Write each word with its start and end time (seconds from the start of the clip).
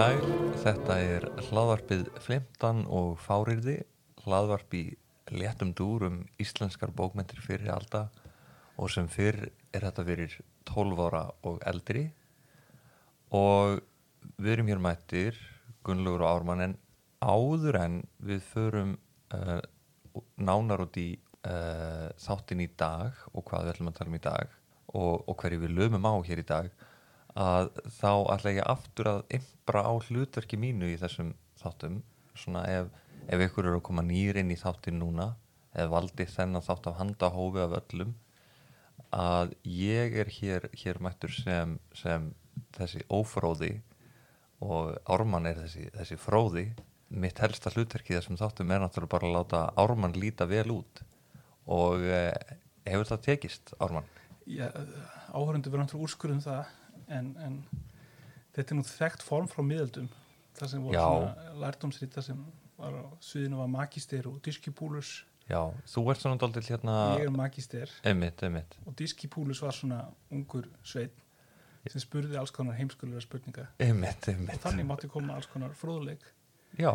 Sæl, 0.00 0.22
þetta 0.62 0.94
er 0.96 1.24
hlaðvarpið 1.50 2.06
Flimtan 2.24 2.78
og 2.88 3.18
Fáriði, 3.20 3.74
hlaðvarp 4.22 4.72
í 4.78 4.80
léttum 5.28 5.74
dúr 5.76 6.06
um 6.06 6.14
íslenskar 6.40 6.94
bókmentir 6.96 7.42
fyrir 7.44 7.68
alda 7.74 8.06
og 8.80 8.88
sem 8.94 9.10
fyrr 9.12 9.50
er 9.50 9.84
þetta 9.84 10.06
fyrir 10.08 10.38
12 10.70 11.02
ára 11.04 11.20
og 11.44 11.60
eldri. 11.68 12.06
Og 13.36 13.82
við 14.40 14.54
erum 14.54 14.72
hér 14.72 14.80
mættir, 14.86 15.42
Gunnlaugur 15.84 16.24
og 16.24 16.32
Ármann, 16.32 16.64
en 16.64 16.78
áður 17.20 17.82
en 17.82 18.00
við 18.24 18.40
förum 18.54 18.96
uh, 19.36 19.60
nánar 20.40 20.86
út 20.86 20.96
í 20.96 21.10
uh, 21.44 22.08
þáttin 22.16 22.64
í 22.64 22.70
dag 22.72 23.20
og 23.34 23.44
hvað 23.50 23.68
við 23.68 23.74
ætlum 23.74 23.92
að 23.92 24.00
tala 24.00 24.14
um 24.14 24.16
í 24.22 24.28
dag 24.30 24.60
og, 24.94 25.28
og 25.28 25.36
hverju 25.44 25.66
við 25.66 25.76
lögum 25.76 26.08
á 26.08 26.16
hér 26.24 26.40
í 26.40 26.52
dag 26.54 26.72
að 27.38 27.70
þá 28.00 28.12
ætla 28.34 28.54
ég 28.56 28.66
aftur 28.66 29.10
að 29.10 29.20
ymbra 29.38 29.84
á 29.86 29.92
hlutverki 30.08 30.58
mínu 30.58 30.90
í 30.90 30.96
þessum 31.00 31.34
þáttum. 31.60 32.00
Svona 32.34 32.64
ef, 32.70 32.90
ef 33.28 33.44
ykkur 33.46 33.68
eru 33.68 33.78
að 33.80 33.86
koma 33.90 34.04
nýr 34.06 34.40
inn 34.40 34.50
í 34.50 34.58
þáttin 34.58 34.98
núna 35.02 35.34
eða 35.74 35.92
valdi 35.92 36.26
þennan 36.26 36.66
þátt 36.66 36.90
af 36.90 36.98
handahófi 36.98 37.62
af 37.62 37.76
öllum 37.78 38.14
að 39.14 39.54
ég 39.66 40.16
er 40.22 40.30
hér, 40.30 40.68
hér 40.76 41.00
mættur 41.02 41.32
sem, 41.34 41.76
sem 41.94 42.30
þessi 42.76 43.02
ófróði 43.10 43.80
og 44.62 44.94
Ármann 45.10 45.48
er 45.50 45.62
þessi, 45.64 45.88
þessi 45.94 46.18
fróði. 46.20 46.66
Mitt 47.10 47.40
helsta 47.42 47.72
hlutverki 47.74 48.14
þessum 48.14 48.38
þáttum 48.38 48.70
er 48.70 48.82
náttúrulega 48.84 49.14
bara 49.16 49.28
að 49.28 49.36
láta 49.38 49.62
Ármann 49.82 50.18
líta 50.18 50.46
vel 50.46 50.68
út. 50.74 51.02
Og 51.70 52.04
eh, 52.06 52.34
hefur 52.86 53.08
það 53.08 53.24
tekist 53.26 53.74
Ármann? 53.82 54.06
Áhörundu 54.50 55.70
verður 55.70 55.84
náttúrulega 55.84 56.06
úrskurðum 56.06 56.44
það 56.44 56.76
en, 57.10 57.30
en 57.42 57.60
þetta 58.54 58.66
er 58.74 58.78
nú 58.78 58.86
þekkt 58.86 59.24
form 59.26 59.48
frá 59.50 59.62
miðöldum 59.66 60.08
það 60.58 60.72
sem 60.74 60.84
voru 60.86 61.60
lærdomsrita 61.62 62.24
sem 62.24 62.40
var 62.80 62.96
á 62.96 63.04
sviðinu 63.24 63.60
var 63.60 63.70
magister 63.70 64.28
og 64.30 64.40
diskipúlus. 64.44 65.20
Já, 65.50 65.60
þú 65.90 66.04
ert 66.12 66.22
svona 66.22 66.38
daldil 66.40 66.62
hérna 66.64 66.96
ég 67.18 67.26
er 67.26 67.34
magister. 67.34 67.92
Emmitt, 68.06 68.42
emmitt 68.46 68.78
og 68.86 68.94
diskipúlus 68.98 69.62
var 69.64 69.76
svona 69.76 70.04
ungur 70.32 70.68
sveit 70.86 71.16
sem 71.88 72.02
spurði 72.02 72.36
alls 72.36 72.52
konar 72.52 72.76
heimskulega 72.76 73.22
spurninga. 73.24 73.70
Emmitt, 73.80 74.28
og 74.28 74.60
þannig 74.62 74.86
mátti 74.88 75.08
koma 75.10 75.38
alls 75.38 75.48
konar 75.50 75.72
fróðuleik 75.78 76.26
Já, 76.78 76.92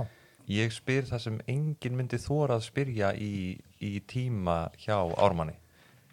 ég 0.48 0.72
spyr 0.72 1.08
það 1.10 1.24
sem 1.26 1.40
enginn 1.52 1.98
myndi 1.98 2.20
þóra 2.22 2.60
að 2.60 2.68
spyrja 2.70 3.12
í, 3.18 3.58
í 3.84 3.92
tíma 4.08 4.70
hjá 4.80 4.98
Ármanni. 5.20 5.58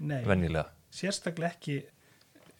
Nei, 0.02 0.22
venjulega. 0.26 0.72
sérstaklega 0.90 1.54
ekki 1.54 1.76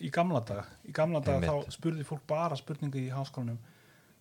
í 0.03 0.11
gamla 0.13 0.43
daga. 0.47 0.67
Í 0.89 0.95
gamla 0.95 1.23
Einmitt. 1.23 1.49
þá 1.49 1.77
spurði 1.77 2.07
fólk 2.07 2.27
bara 2.31 2.59
spurninga 2.59 3.01
í 3.01 3.11
háskólanum 3.13 3.61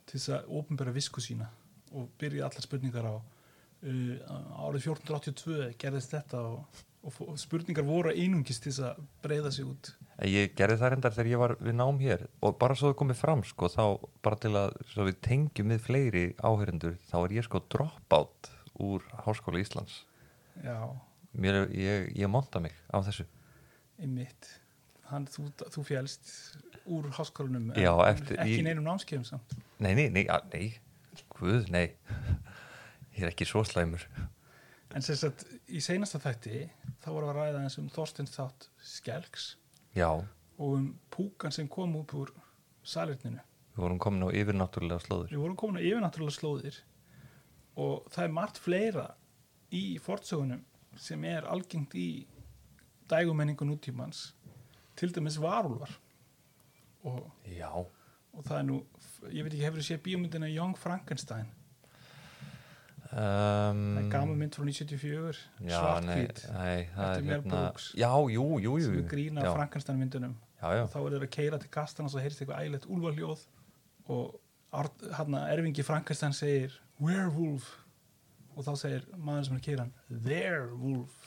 til 0.05 0.19
þess 0.19 0.35
að 0.37 0.53
ofinbæra 0.59 0.93
visku 0.95 1.23
sína 1.23 1.49
og 1.91 2.07
byrja 2.21 2.47
allar 2.47 2.65
spurningar 2.65 3.09
á 3.09 3.15
uh, 3.15 4.61
árið 4.67 4.87
1482 4.91 5.73
gerðist 5.81 6.13
þetta 6.15 6.43
og, 6.47 6.79
og 7.09 7.33
spurningar 7.41 7.87
voru 7.87 8.13
einungis 8.13 8.61
til 8.61 8.71
þess 8.71 8.85
að 8.91 9.03
breyða 9.25 9.53
sig 9.55 9.67
út. 9.67 9.91
Ég 10.27 10.55
gerði 10.57 10.77
það 10.81 10.93
reyndar 10.93 11.15
þegar 11.15 11.31
ég 11.31 11.41
var 11.41 11.55
við 11.59 11.77
nám 11.79 12.01
hér 12.01 12.25
og 12.45 12.57
bara 12.61 12.77
svo 12.77 12.91
það 12.91 12.99
komið 13.01 13.21
fram 13.23 13.45
sko 13.47 13.69
þá 13.73 13.85
bara 14.21 14.41
til 14.41 14.53
að 14.59 14.75
við 15.01 15.21
tengjum 15.25 15.73
við 15.73 15.85
fleiri 15.87 16.25
áhörendur 16.37 16.97
þá 17.09 17.17
er 17.23 17.37
ég 17.39 17.47
sko 17.47 17.63
dropout 17.73 18.51
úr 18.81 19.05
Háskóla 19.25 19.61
Íslands. 19.61 20.03
Já, 20.61 20.77
Mér, 21.31 21.63
ég, 21.71 22.11
ég 22.17 22.29
monta 22.29 22.59
mig 22.59 22.75
á 22.91 22.99
þessu. 23.01 23.25
Einmitt 24.01 24.60
Hann, 25.11 25.25
þú, 25.27 25.49
þú 25.75 25.83
fjælst 25.87 26.29
úr 26.87 27.09
háskólanum 27.17 27.71
Já, 27.75 27.91
eftir- 28.09 28.39
ekki 28.39 28.61
neinum 28.65 28.85
námskeiðum 28.87 29.25
samt? 29.27 29.55
Nei, 29.83 29.91
nei, 29.97 30.07
nei, 30.09 30.23
að, 30.31 30.45
nei. 30.53 30.69
Guð, 31.35 31.67
nei. 31.73 31.87
Ég 33.17 33.25
er 33.25 33.31
ekki 33.33 33.45
svo 33.49 33.63
slæmur. 33.67 34.05
En 34.95 35.03
sem 35.03 35.15
sagt, 35.19 35.43
í 35.71 35.79
seinasta 35.83 36.19
þætti 36.19 36.61
þá 37.03 37.09
voru 37.11 37.29
að 37.31 37.37
ræða 37.41 37.61
eins 37.65 37.77
um 37.79 37.89
Þorstein 37.91 38.27
þátt 38.31 38.69
Skelks 38.83 39.45
Já, 39.95 40.07
og 40.11 40.73
um 40.77 40.87
púkan 41.11 41.51
sem 41.55 41.67
kom 41.71 41.95
upp 41.99 42.11
úr 42.15 42.31
salerninu. 42.83 43.39
við 43.75 43.83
vorum 43.85 43.99
komin 44.03 44.25
á 44.27 44.29
yfirnáttúrulega 44.35 44.99
slóður 45.05 45.31
Við 45.31 45.39
vorum 45.43 45.55
komin 45.59 45.79
að 45.79 45.87
yfirnáttúrulega 45.91 46.35
slóðir 46.37 46.79
og 47.79 48.07
það 48.11 48.23
er 48.25 48.33
margt 48.35 48.59
fleira 48.59 49.05
í 49.71 49.83
fortsögunum 50.03 50.63
sem 50.99 51.23
er 51.23 51.47
algengt 51.47 51.95
í 51.95 52.07
dægumenningu 53.11 53.63
nútímans 53.67 54.33
til 54.99 55.13
dæmis 55.15 55.39
varúlvar 55.41 55.93
og, 57.07 57.31
og 58.33 58.45
það 58.45 58.57
er 58.57 58.67
nú, 58.67 58.77
ég 59.31 59.45
veit 59.45 59.53
ekki 59.55 59.65
hefur 59.65 59.81
þú 59.81 59.87
séð 59.87 60.03
bíómyndina 60.05 60.49
Young 60.51 60.77
Frankenstein? 60.79 61.49
Um, 63.11 63.79
það 63.91 63.97
er 63.99 64.05
gama 64.13 64.35
mynd 64.39 64.55
frá 64.55 64.63
1974 64.63 65.39
Já, 65.65 65.65
nei, 65.67 65.73
svartkvít 65.73 66.37
það 66.45 66.69
Eftir 67.09 67.25
Mel 67.25 67.33
hérna 67.33 67.49
Brooks. 67.57 67.87
Sem 68.85 68.99
er 69.01 69.09
grína 69.11 69.43
já, 69.43 69.51
Frankenstein 69.57 69.99
myndunum. 69.99 70.37
Já, 70.61 70.67
já, 70.77 70.83
þá 70.93 70.97
er 71.01 71.15
þeir 71.15 71.25
að 71.25 71.33
keira 71.35 71.59
til 71.59 71.71
kastana 71.75 72.07
og 72.07 72.13
svo 72.13 72.23
heyrst 72.23 72.43
eitthvað 72.43 72.61
ægilegt 72.63 72.87
úlfarljóð 72.87 73.43
og 74.15 74.39
hann 75.17 75.37
erfingi 75.41 75.83
Frankenstein 75.83 76.37
segir 76.37 76.77
werewolf. 77.03 77.67
Og 78.55 78.63
þá 78.67 78.71
segir 78.79 79.03
maður 79.15 79.49
sem 79.49 79.57
er 79.57 79.59
að 79.59 79.67
keira 79.67 79.85
hann 79.87 80.23
their 80.29 80.71
wolf, 80.79 81.19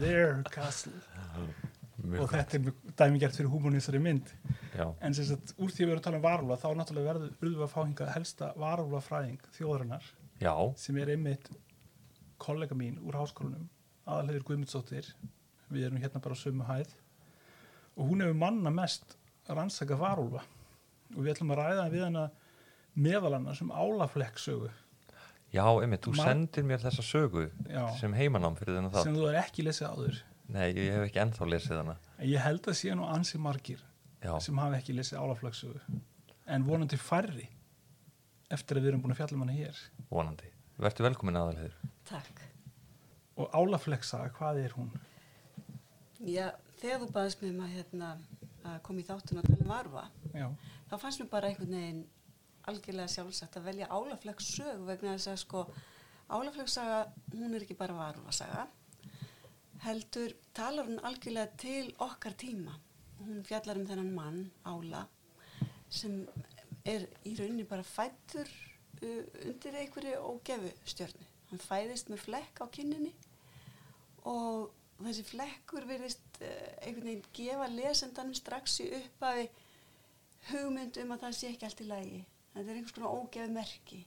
their 0.00 0.40
castle 0.54 0.96
mjög 2.04 2.22
og 2.24 2.32
þetta 2.32 2.58
er 2.58 2.72
dæmigert 3.00 3.36
fyrir 3.38 3.50
þessari 3.78 4.00
mynd. 4.02 4.32
Já, 4.76 4.86
en 5.00 5.14
sem 5.14 5.24
sagt, 5.28 5.54
úr 5.58 5.72
því 5.72 5.84
við 5.84 5.90
erum 5.92 6.00
að 6.02 6.06
tala 6.06 6.20
um 6.20 6.26
varúla 6.26 6.58
þá 6.60 6.68
náttúrulega 6.78 7.12
verður 7.12 7.32
urðu 7.42 7.64
að 7.66 7.72
fá 7.74 7.80
hingað 7.84 8.12
helsta 8.14 8.52
varúla 8.56 9.00
fræðing 9.02 9.48
þjóðarinnar 9.58 10.10
já, 10.40 10.54
sem 10.76 10.96
er 11.02 11.12
einmitt 11.14 11.50
kollega 12.38 12.78
mín 12.78 13.00
úr 13.02 13.18
háskólanum 13.18 13.68
aðalhegur 14.08 14.46
Guðmundsdóttir. 14.48 15.10
Við 15.68 15.84
erum 15.88 16.00
hérna 16.00 16.20
bara 16.24 16.36
á 16.38 16.38
sömu 16.40 16.64
hæð. 16.64 16.94
Og 17.98 18.08
hún 18.08 18.22
hefur 18.24 18.38
manna 18.40 18.70
mest 18.72 19.18
rannsaka 19.48 19.98
varúlfa. 19.98 20.40
Og 21.16 21.24
við 21.24 21.34
ætlum 21.34 21.52
að 21.52 21.60
ræða 21.60 21.88
við 21.92 22.04
hana 22.06 22.28
meðal 22.98 23.34
annars 23.36 23.60
um 23.62 23.72
álaflekk 23.74 24.38
sögu 24.40 24.70
já, 25.54 25.64
einmitt, 25.64 26.02
þú 26.04 26.14
Mar- 26.16 26.28
sendir 26.28 26.66
mér 26.66 26.82
þessa 26.82 27.04
sögu 27.04 27.46
Já. 27.68 27.84
sem 28.00 28.12
heimanám 28.12 28.56
fyrir 28.58 28.76
þennan 28.78 28.92
það 28.92 29.06
sem 29.06 29.16
þú 29.16 29.28
er 29.30 29.38
ekki 29.42 29.64
lesið 29.64 29.88
áður 29.88 30.18
Nei, 30.48 30.68
ég 30.72 30.92
hef 30.94 31.06
ekki 31.08 31.20
ennþá 31.22 31.48
lesið 31.48 31.80
hana. 31.82 31.96
Ég 32.24 32.40
held 32.40 32.68
að 32.70 32.76
sé 32.80 32.94
nú 32.96 33.04
ansi 33.08 33.38
margir 33.42 33.82
Já, 34.22 34.32
sem 34.42 34.58
hafi 34.58 34.78
ekki 34.80 34.96
lesið 34.96 35.20
álaflekk 35.20 35.54
sögu 35.58 36.00
en 36.48 36.64
vonandi 36.64 36.96
færri 36.96 37.44
eftir 38.50 38.78
að 38.78 38.86
við 38.86 38.90
erum 38.92 39.02
búin 39.04 39.12
að 39.12 39.20
fjalla 39.20 39.36
um 39.36 39.42
hana 39.44 39.56
hér. 39.58 39.80
Vonandi. 40.08 40.48
Vertu 40.80 41.04
velkomin 41.04 41.36
aðalhegur 41.36 41.74
Takk. 42.08 42.40
og 43.36 43.52
álaflekk 43.52 44.06
saga, 44.08 44.30
hvað 44.38 44.62
er 44.64 44.76
hún? 44.78 44.88
Já, 46.24 46.48
þegar 46.80 47.02
þú 47.02 47.10
baðist 47.14 47.42
mér 47.44 47.54
maður 47.58 47.76
hérna 47.76 48.12
að 48.68 48.80
koma 48.86 49.02
í 49.02 49.06
þáttun 49.06 49.42
og 49.42 49.46
tala 49.50 49.66
um 49.66 49.72
varfa, 49.74 50.06
Já, 50.34 50.46
þá 50.88 50.96
fannst 51.02 51.22
mér 51.22 51.30
bara 51.34 51.50
einhvern 51.50 51.76
veginn 51.76 52.00
algjörlega 52.68 53.12
sjálfsagt 53.12 53.60
að 53.60 53.68
velja 53.68 53.90
álaflegs 53.92 54.48
sög 54.56 54.82
vegna 54.88 55.14
þess 55.16 55.30
að 55.32 55.38
sko 55.44 55.62
álaflegs 56.28 56.74
saga, 56.78 56.98
hún 57.34 57.54
er 57.54 57.64
ekki 57.64 57.76
bara 57.78 57.96
varfa 57.96 58.34
saga, 58.34 58.66
heldur 59.84 60.34
talar 60.56 60.88
hún 60.88 61.00
algjörlega 61.06 61.56
til 61.60 61.92
okkar 62.02 62.36
tíma. 62.38 62.74
Hún 63.18 63.42
fjallar 63.46 63.78
um 63.80 63.86
þennan 63.86 64.14
mann, 64.14 64.40
Ála, 64.66 65.04
sem 65.90 66.20
er 66.86 67.06
í 67.26 67.34
rauninni 67.38 67.66
bara 67.68 67.84
fættur 67.86 68.48
uh, 69.02 69.24
undir 69.46 69.78
einhverju 69.78 70.18
ógefu 70.22 70.72
stjörnu. 70.88 71.26
Hann 71.50 71.62
fæðist 71.64 72.10
með 72.12 72.24
flekk 72.26 72.62
á 72.62 72.66
kinninni 72.72 73.14
og 74.28 74.74
þessi 75.00 75.24
flekkur 75.30 75.86
virðist 75.88 76.42
uh, 76.42 76.52
einhvern 76.82 77.08
veginn 77.10 77.32
gefa 77.36 77.70
lesendanum 77.72 78.36
strax 78.36 78.80
í 78.84 78.90
upphafi 78.98 79.48
hugmynd 80.52 81.00
um 81.02 81.16
að 81.16 81.26
það 81.26 81.38
sé 81.38 81.50
ekki 81.52 81.68
allt 81.68 81.82
í 81.82 81.88
lagi. 81.88 82.22
Þetta 82.54 82.70
er 82.70 82.78
einhvers 82.78 82.96
konar 82.96 83.18
ógefi 83.18 83.50
merki. 83.54 84.04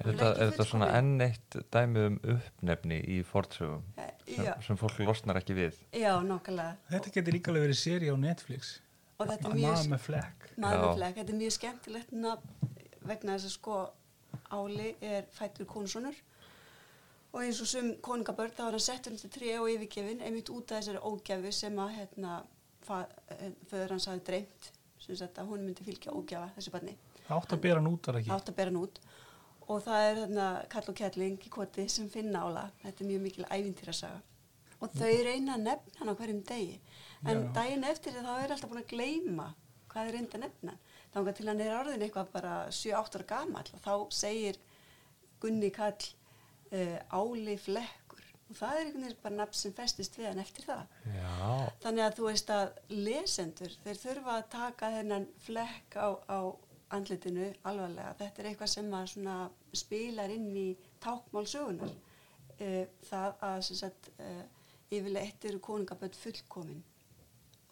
Er 0.00 0.08
þetta, 0.08 0.28
er 0.32 0.50
þetta 0.50 0.64
svona 0.64 0.86
enn 0.96 1.20
eitt 1.20 1.56
dæmi 1.74 2.06
um 2.08 2.14
uppnefni 2.34 3.02
í 3.18 3.18
fortsögum 3.28 3.82
Eh, 4.00 4.09
sem, 4.36 4.78
fólk 4.80 5.00
losnar 5.04 5.40
ekki 5.40 5.56
við. 5.56 5.80
Já, 5.96 6.12
nákvæmlega. 6.24 6.76
þetta 6.94 7.14
getur 7.16 7.36
líka 7.36 7.52
alveg 7.52 7.66
verið 7.68 7.80
séri 7.80 8.10
á 8.12 8.16
Netflix. 8.20 8.74
Og 9.20 9.28
þetta 9.28 9.48
er 9.48 9.52
að 9.52 9.58
mjög, 9.60 9.70
maður 9.76 9.90
með 9.94 10.04
flekk. 10.06 10.50
Maður 10.56 10.84
með 10.84 10.98
flekk, 11.00 11.16
þetta 11.20 11.32
er 11.32 11.40
mjög 11.40 11.56
skemmtilegt 11.56 12.14
vegna 13.10 13.36
þess 13.36 13.48
að 13.48 13.56
sko 13.56 13.78
Áli 14.50 14.92
er 15.02 15.26
fættur 15.34 15.66
konusonur 15.66 16.16
og 17.30 17.44
eins 17.44 17.60
og 17.62 17.68
sum 17.70 17.92
konungabörn 18.02 18.54
þá 18.54 18.64
er 18.66 18.76
hann 18.76 18.82
settur 18.82 19.14
undir 19.14 19.30
tré 19.30 19.52
og 19.60 19.68
yfirgefin 19.70 20.22
einmitt 20.26 20.50
út 20.50 20.72
af 20.72 20.80
þessari 20.80 21.02
ógjafu 21.06 21.52
sem 21.54 21.78
að 21.78 21.92
hérna, 21.98 22.40
föður 23.70 23.94
hans 23.94 24.08
hafi 24.10 24.24
dreymt 24.26 24.70
sem 25.00 25.18
sagt 25.18 25.38
að 25.38 25.52
hún 25.52 25.64
myndi 25.66 25.86
fylgja 25.86 26.14
ógjafa 26.14 26.50
þessu 26.56 26.74
barni. 26.74 26.96
Átt 27.30 27.54
að 27.54 27.62
bera 27.62 27.78
hann 27.78 27.90
út 27.90 28.10
átt 28.10 28.50
að 28.50 28.56
bera 28.56 28.72
hann 28.72 28.80
út 28.82 28.98
og 29.70 29.84
það 29.84 30.04
er 30.08 30.18
þarna 30.24 30.48
kall 30.72 30.90
og 30.90 30.98
kettling 30.98 31.46
í 31.46 31.52
koti 31.52 31.86
sem 31.92 32.08
finna 32.10 32.42
ála. 32.46 32.66
Þetta 32.82 33.04
er 33.04 33.10
mjög 33.10 33.24
mikil 33.26 33.46
ævintýrasaga. 33.46 34.20
Og 34.80 34.94
þau 34.96 35.16
reyna 35.26 35.56
að 35.58 35.66
nefna 35.66 35.98
hann 36.00 36.10
á 36.10 36.18
hverjum 36.18 36.44
degi. 36.48 36.78
En 37.28 37.42
Já. 37.44 37.50
daginn 37.58 37.84
eftir 37.84 38.16
þá 38.16 38.32
er 38.32 38.54
alltaf 38.54 38.70
búin 38.70 38.80
að 38.82 38.94
gleyma 38.94 39.50
hvað 39.90 40.08
er 40.08 40.16
reynda 40.16 40.38
að 40.38 40.44
nefna. 40.46 40.76
Hann 41.00 41.12
þangar 41.14 41.36
til 41.36 41.48
hann 41.50 41.62
er 41.64 41.76
orðin 41.76 42.04
eitthvað 42.06 42.32
bara 42.34 42.54
7-8 42.74 43.20
ára 43.20 43.28
gamall 43.34 43.72
og 43.76 43.82
þá 43.84 43.94
segir 44.14 44.60
Gunni 45.42 45.70
Kall 45.74 46.08
uh, 46.72 46.98
Áli 47.20 47.56
Flekkur. 47.60 48.24
Og 48.50 48.58
það 48.58 48.72
er 48.72 48.82
einhvern 48.84 49.06
veginn 49.06 49.22
bara 49.22 49.38
nafn 49.42 49.58
sem 49.60 49.74
festist 49.76 50.18
við 50.18 50.30
hann 50.30 50.42
eftir 50.42 50.66
það. 50.66 50.96
Já, 51.14 51.36
þannig 51.84 52.06
að 52.06 52.16
þú 52.18 52.26
veist 52.26 52.52
að 52.54 52.72
lesendur 52.90 53.76
þeir 53.84 54.02
þurfa 54.04 54.36
að 54.38 54.48
taka 54.56 54.90
þennan 54.96 55.28
flekk 55.44 55.98
á, 56.00 56.08
á 56.26 56.40
andlitinu 56.96 57.48
alvarlega, 57.70 58.14
þetta 58.18 58.42
er 58.42 58.50
eitthvað 58.50 58.72
sem 58.72 58.94
að 59.30 59.50
spilar 59.78 60.32
inn 60.34 60.50
í 60.56 60.68
tákmálsögunar 61.02 61.92
uh, 61.92 62.84
það 63.08 63.44
að 63.50 63.60
sagt 63.68 64.10
uh, 64.18 64.44
yfirleitt 64.90 65.44
eru 65.46 65.62
konungaböld 65.62 66.18
fullkomin 66.18 66.82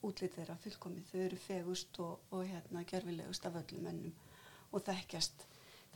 útlit 0.07 0.35
þeirra 0.37 0.57
fullkomin, 0.63 1.07
þau 1.11 1.21
eru 1.25 1.39
fegust 1.43 1.99
og, 2.03 2.27
og 2.31 2.45
hérna 2.47 2.85
gerfilegust 2.87 3.47
af 3.49 3.59
öllum 3.63 3.89
mennum 3.89 4.13
og 4.73 4.85
þekkjast. 4.87 5.47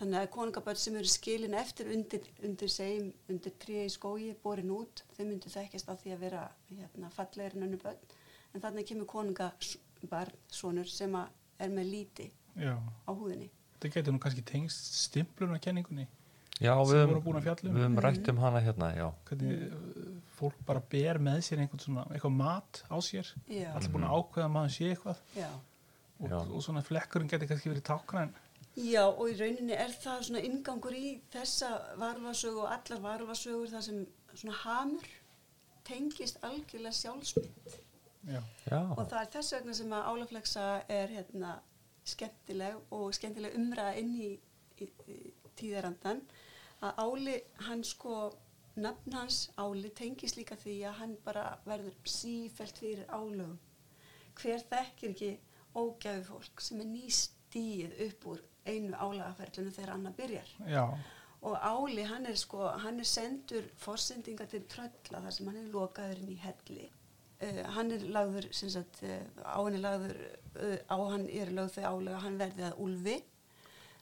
Þannig 0.01 0.19
að 0.19 0.31
konungaböld 0.35 0.81
sem 0.81 0.97
eru 0.99 1.11
skilin 1.11 1.55
eftir 1.55 1.91
undir, 1.95 2.27
undir 2.43 2.73
segjum, 2.73 3.13
undir 3.31 3.55
tríu 3.63 3.85
í 3.87 3.93
skógi 3.93 4.33
borin 4.43 4.73
út, 4.75 5.05
þau 5.15 5.25
myndu 5.29 5.53
þekkjast 5.53 5.93
af 5.93 6.01
því 6.03 6.15
að 6.17 6.25
vera 6.27 6.43
hérna 6.71 7.13
fallegir 7.15 7.57
en 7.59 7.67
önnu 7.69 7.81
börn. 7.83 8.15
En 8.53 8.65
þannig 8.65 8.89
kemur 8.89 9.11
konungabarn 9.13 10.39
sonur 10.51 10.91
sem 10.91 11.15
er 11.23 11.71
með 11.71 11.93
líti 11.93 12.31
Já, 12.59 12.75
á 12.77 13.11
húðinni. 13.13 13.49
Þetta 13.77 13.93
getur 13.97 14.15
nú 14.17 14.21
kannski 14.23 14.45
tengst 14.47 14.99
stimplunarkenningunni 15.07 16.09
já 16.63 16.75
Sem 16.77 16.93
við 16.93 17.01
voru 17.01 17.15
höfum 17.17 17.25
búin 17.25 17.39
að 17.41 17.47
fjalla 17.49 17.71
um. 17.71 17.75
við 17.75 17.83
höfum 17.83 18.01
rætt 18.05 18.29
um 18.31 18.41
hana 18.43 18.61
hérna, 18.63 18.89
já. 18.95 19.07
hvernig 19.29 19.63
uh, 19.67 20.13
fólk 20.37 20.61
bara 20.69 20.83
ber 20.93 21.19
með 21.19 21.41
sér 21.47 21.63
einhvern 21.65 21.83
svona, 21.83 22.05
eitthvað 22.13 22.37
mat 22.37 22.83
á 22.87 22.97
sér. 23.03 23.33
Já, 23.49 23.73
allir 23.73 23.93
búin 23.95 24.07
að 24.07 24.17
ákveða 24.21 24.47
að 24.47 24.55
maður 24.57 24.75
sé 24.77 24.91
eitthvað. 24.93 25.23
Já. 25.35 25.49
og, 26.21 26.29
Já. 26.29 26.39
og 26.39 26.63
svona 26.63 26.85
flekkurinn 26.87 27.33
getur 27.33 27.51
kannski 27.51 27.73
verið 27.73 27.87
tákgræn 27.89 28.35
Já, 28.73 29.03
og 29.05 29.27
í 29.29 29.35
rauninni 29.37 29.75
er 29.77 29.91
það 30.01 30.23
svona 30.29 30.43
ingangur 30.47 30.95
í 30.97 31.09
þessa 31.33 31.73
varfasögu 32.01 32.63
og 32.63 32.71
allar 32.73 33.03
varfasögur 33.05 33.69
þar 33.69 33.85
sem 33.85 33.99
svona 34.33 34.61
hamur 34.63 35.11
tengist 35.85 36.39
algjörlega 36.47 36.95
sjálfsmynd. 36.97 37.75
Já, 38.31 38.39
Já, 38.71 38.79
og 38.95 39.03
það 39.11 39.19
er 39.19 39.31
þess 39.35 39.55
vegna 39.57 39.75
sem 39.77 39.93
að 39.93 40.09
álaflexa 40.09 40.67
er 40.89 41.13
hérna 41.13 41.57
skemmtileg 42.05 42.95
og 42.95 43.13
skemmtileg 43.15 43.57
umræða 43.59 43.95
inn 44.01 44.15
í, 44.19 44.31
í, 44.83 44.89
í 45.09 45.19
tíðarandan 45.59 46.23
að 46.83 47.03
Áli, 47.05 47.37
hann 47.69 47.85
sko 47.87 48.17
nafn 48.83 49.15
hans 49.15 49.45
Áli 49.61 49.93
tengist 49.95 50.39
líka 50.39 50.57
því 50.59 50.77
að 50.89 50.99
hann 51.01 51.17
bara 51.25 51.45
verður 51.67 51.95
sífælt 52.09 52.81
fyrir 52.83 53.05
álögum. 53.09 53.59
Hver 54.39 54.65
þekkir 54.71 55.13
ekki 55.13 55.33
ógæfi 55.77 56.25
fólk 56.29 56.63
sem 56.65 56.81
er 56.83 56.89
nýstíð 56.91 57.99
upp 58.09 58.27
úr 58.33 58.41
einu 58.67 58.97
álagaferlinu 58.97 59.75
þegar 59.75 59.95
annar 59.97 60.17
byrjar? 60.17 60.55
Já, 60.71 60.87
og 61.43 61.57
Áli 61.59 62.07
hann 62.07 62.27
er 62.31 62.39
sko 62.39 62.71
hann 62.85 63.01
er 63.03 63.09
sendur 63.09 63.69
forsendinga 63.83 64.47
til 64.51 64.65
trölla 64.71 65.23
þar 65.25 65.37
sem 65.37 65.49
hann 65.51 65.63
er 65.63 65.71
lokaður 65.75 66.23
inn 66.23 66.35
í 66.35 66.41
helli 66.43 66.89
uh, 67.43 67.61
hann 67.77 67.93
er 67.95 68.07
lagður 68.15 68.49
sagt, 68.53 69.03
uh, 69.07 69.21
á 69.43 69.59
hann 69.59 69.77
er 69.77 69.85
lagður 69.85 70.19
uh, 70.57 70.79
á 70.89 70.97
hann 71.13 71.27
er 71.29 71.53
lögð 71.55 71.79
þau 71.79 71.85
álega 71.91 72.23
hann 72.27 72.41
verði 72.41 72.67
að 72.69 72.83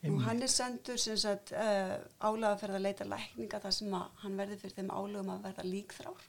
og 0.01 0.07
Einmitt. 0.07 0.25
hann 0.25 0.43
er 0.43 0.49
sendur 0.49 1.01
sagt 1.01 1.53
álega 1.53 2.53
að 2.55 2.61
ferða 2.63 2.79
að 2.79 2.85
leita 2.87 3.05
lækninga 3.09 3.61
þar 3.61 3.75
sem 3.77 3.97
að 3.99 4.23
hann 4.23 4.39
verði 4.39 4.61
fyrir 4.63 4.77
þeim 4.79 4.93
álegum 4.97 5.33
að 5.35 5.43
verða 5.49 5.67
líkþrár 5.67 6.29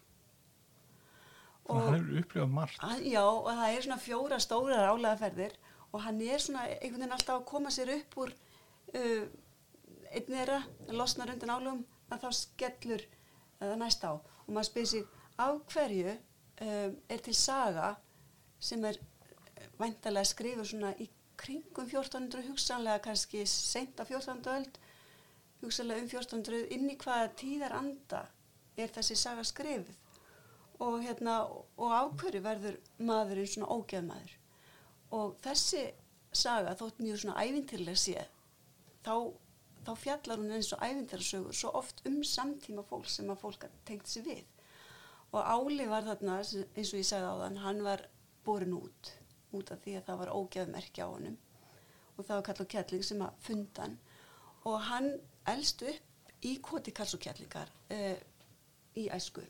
þannig 1.67 1.77
að 1.77 1.85
hann 1.85 1.95
hefur 2.01 2.23
upplifað 2.23 2.51
margt 2.57 2.81
Hann, 2.83 3.05
já, 3.07 3.23
og 3.23 3.47
það 3.47 3.77
er 3.77 3.85
svona 3.85 4.01
fjóra 4.03 4.41
stórar 4.43 4.91
álægaferðir 4.91 5.55
og 5.91 6.03
hann 6.03 6.19
er 6.25 6.43
svona 6.43 6.65
einhvern 6.67 6.99
veginn 6.99 7.15
alltaf 7.15 7.37
að 7.37 7.47
koma 7.53 7.71
sér 7.71 7.93
upp 7.95 8.19
úr 8.25 8.35
einn 10.11 10.27
þeirra, 10.27 10.59
losnar 10.91 11.31
undan 11.33 11.53
álugum, 11.55 11.83
að 12.11 12.25
þá 12.25 12.29
skellur 12.35 13.05
það 13.59 13.77
næst 13.79 14.03
á. 14.03 14.11
Og 14.19 14.51
maður 14.51 14.69
spyrir 14.69 14.91
sig, 14.91 15.05
af 15.39 15.61
hverju 15.71 16.15
uh, 16.61 16.89
er 17.09 17.23
til 17.25 17.35
saga 17.35 17.95
sem 18.61 18.85
er 18.85 18.99
væntalega 19.79 20.27
skrifur 20.29 20.67
svona 20.67 20.93
í 21.01 21.09
kringum 21.41 21.87
1400, 21.87 22.45
hugsanlega 22.49 23.01
kannski 23.07 23.45
seint 23.49 23.97
á 23.97 24.05
1400 24.05 24.53
öld, 24.59 24.77
hugsanlega 25.63 26.03
um 26.03 26.09
1400, 26.11 26.67
inn 26.75 26.89
í 26.91 26.97
hvaða 27.01 27.31
tíðar 27.39 27.77
anda 27.79 28.25
er 28.77 28.93
þessi 28.93 29.17
saga 29.19 29.43
skrifið 29.45 29.97
og 30.81 31.01
hérna 31.05 31.41
og 31.45 31.91
af 31.93 32.13
hverju 32.17 32.41
verður 32.41 32.77
maðurinn 33.05 33.49
svona 33.49 33.69
ógeðmaður? 33.75 34.37
Og 35.17 35.35
þessi 35.43 35.83
saga 36.33 36.73
þótt 36.79 37.01
mjög 37.03 37.21
svona 37.21 37.43
ævintirlega 37.43 37.99
sé 37.99 38.23
þá, 39.05 39.13
þá 39.85 39.91
fjallar 39.99 40.41
hún 40.41 40.55
eins 40.55 40.71
og 40.73 40.81
ævintirasögur 40.85 41.57
svo 41.57 41.73
oft 41.77 42.01
um 42.09 42.21
samtíma 42.25 42.85
fólk 42.87 43.09
sem 43.11 43.29
að 43.29 43.41
fólk 43.43 43.67
tengt 43.85 44.09
sér 44.09 44.25
við 44.29 44.45
og 45.31 45.41
Áli 45.55 45.87
var 45.89 46.05
þarna 46.07 46.39
eins 46.41 46.91
og 46.93 46.99
ég 46.99 47.07
sagði 47.07 47.31
á 47.31 47.35
þann 47.45 47.61
hann 47.63 47.83
var 47.85 48.05
borin 48.45 48.75
út 48.75 49.13
út 49.55 49.71
af 49.73 49.81
því 49.83 49.97
að 49.99 50.05
það 50.07 50.19
var 50.21 50.33
ógeðmerki 50.35 51.03
á 51.03 51.07
honum. 51.11 51.37
Og 52.15 52.25
það 52.25 52.37
var 52.37 52.45
kall 52.47 52.63
og 52.63 52.69
kjalling 52.71 53.05
sem 53.05 53.23
að 53.25 53.39
funda 53.45 53.85
hann. 53.85 53.97
Og 54.69 54.77
hann 54.87 55.09
elst 55.51 55.83
upp 55.87 56.45
í 56.47 56.53
koti 56.63 56.93
kalls 56.95 57.15
og 57.17 57.23
kjallingar 57.23 57.71
uh, 57.93 58.17
í 58.97 59.07
æsku 59.13 59.43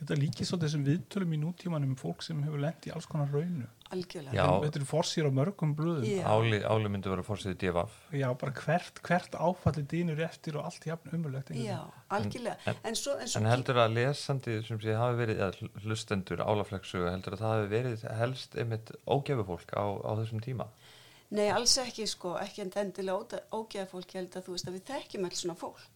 þetta 0.00 0.16
líkir 0.18 0.46
svo 0.48 0.58
þessum 0.60 0.84
viðtölum 0.86 1.32
í 1.36 1.38
nútímanum 1.44 1.92
um 1.94 1.96
fólk 2.00 2.22
sem 2.26 2.40
hefur 2.44 2.60
lent 2.64 2.86
í 2.88 2.92
alls 2.94 3.06
konar 3.10 3.30
raunu 3.32 3.66
algjörlega 3.94 4.46
þetta 4.64 4.78
eru 4.80 4.88
forsýr 4.90 5.28
á 5.28 5.32
mörgum 5.36 5.74
blöðum 5.78 6.06
Já. 6.08 6.24
Áli, 6.26 6.58
Áli 6.66 6.90
myndi 6.90 7.12
vera 7.12 7.22
fórsýðið 7.26 7.58
divaf. 7.62 7.92
já, 8.10 8.26
bara 8.40 8.52
hvert, 8.58 8.98
hvert 9.06 9.36
áfalli 9.38 9.84
dýnur 9.92 10.22
eftir 10.26 10.58
og 10.58 10.64
allt 10.70 10.86
jafn 10.88 11.12
umulegt 11.14 11.52
Já, 11.54 11.78
algjörlega. 12.10 12.56
En, 12.66 12.80
En- 12.90 12.98
svo, 12.98 13.14
en 13.20 13.28
svo 13.30 13.40
En 13.40 13.46
heldur 13.52 13.78
að 13.84 13.94
lesandi 14.00 14.56
sem 14.66 14.80
sé 14.82 14.96
hafi 14.98 15.20
verið, 15.20 15.44
eða 15.46 15.70
hlustendur 15.84 16.42
álafleksu, 16.42 17.04
heldur 17.06 17.36
að 17.36 17.44
það 17.44 17.54
hafi 17.54 17.70
verið 17.76 18.04
helst 18.18 18.56
einmitt 18.58 18.90
ógæfu 19.06 19.46
fólk 19.52 19.76
á, 19.78 19.84
á 20.02 20.10
þessum 20.18 20.42
tíma? 20.42 20.66
Nei, 21.34 21.48
alls 21.50 21.72
ekki 21.80 22.04
sko, 22.06 22.34
ekki 22.38 22.62
en 22.62 22.70
endilega 22.82 23.40
ógeða 23.50 23.86
fólk 23.90 24.12
ég 24.14 24.20
held 24.20 24.36
að 24.38 24.44
þú 24.48 24.52
veist 24.54 24.68
að 24.68 24.74
við 24.76 24.84
þekkjum 24.90 25.24
alls 25.28 25.40
svona 25.44 25.56
fólk 25.58 25.93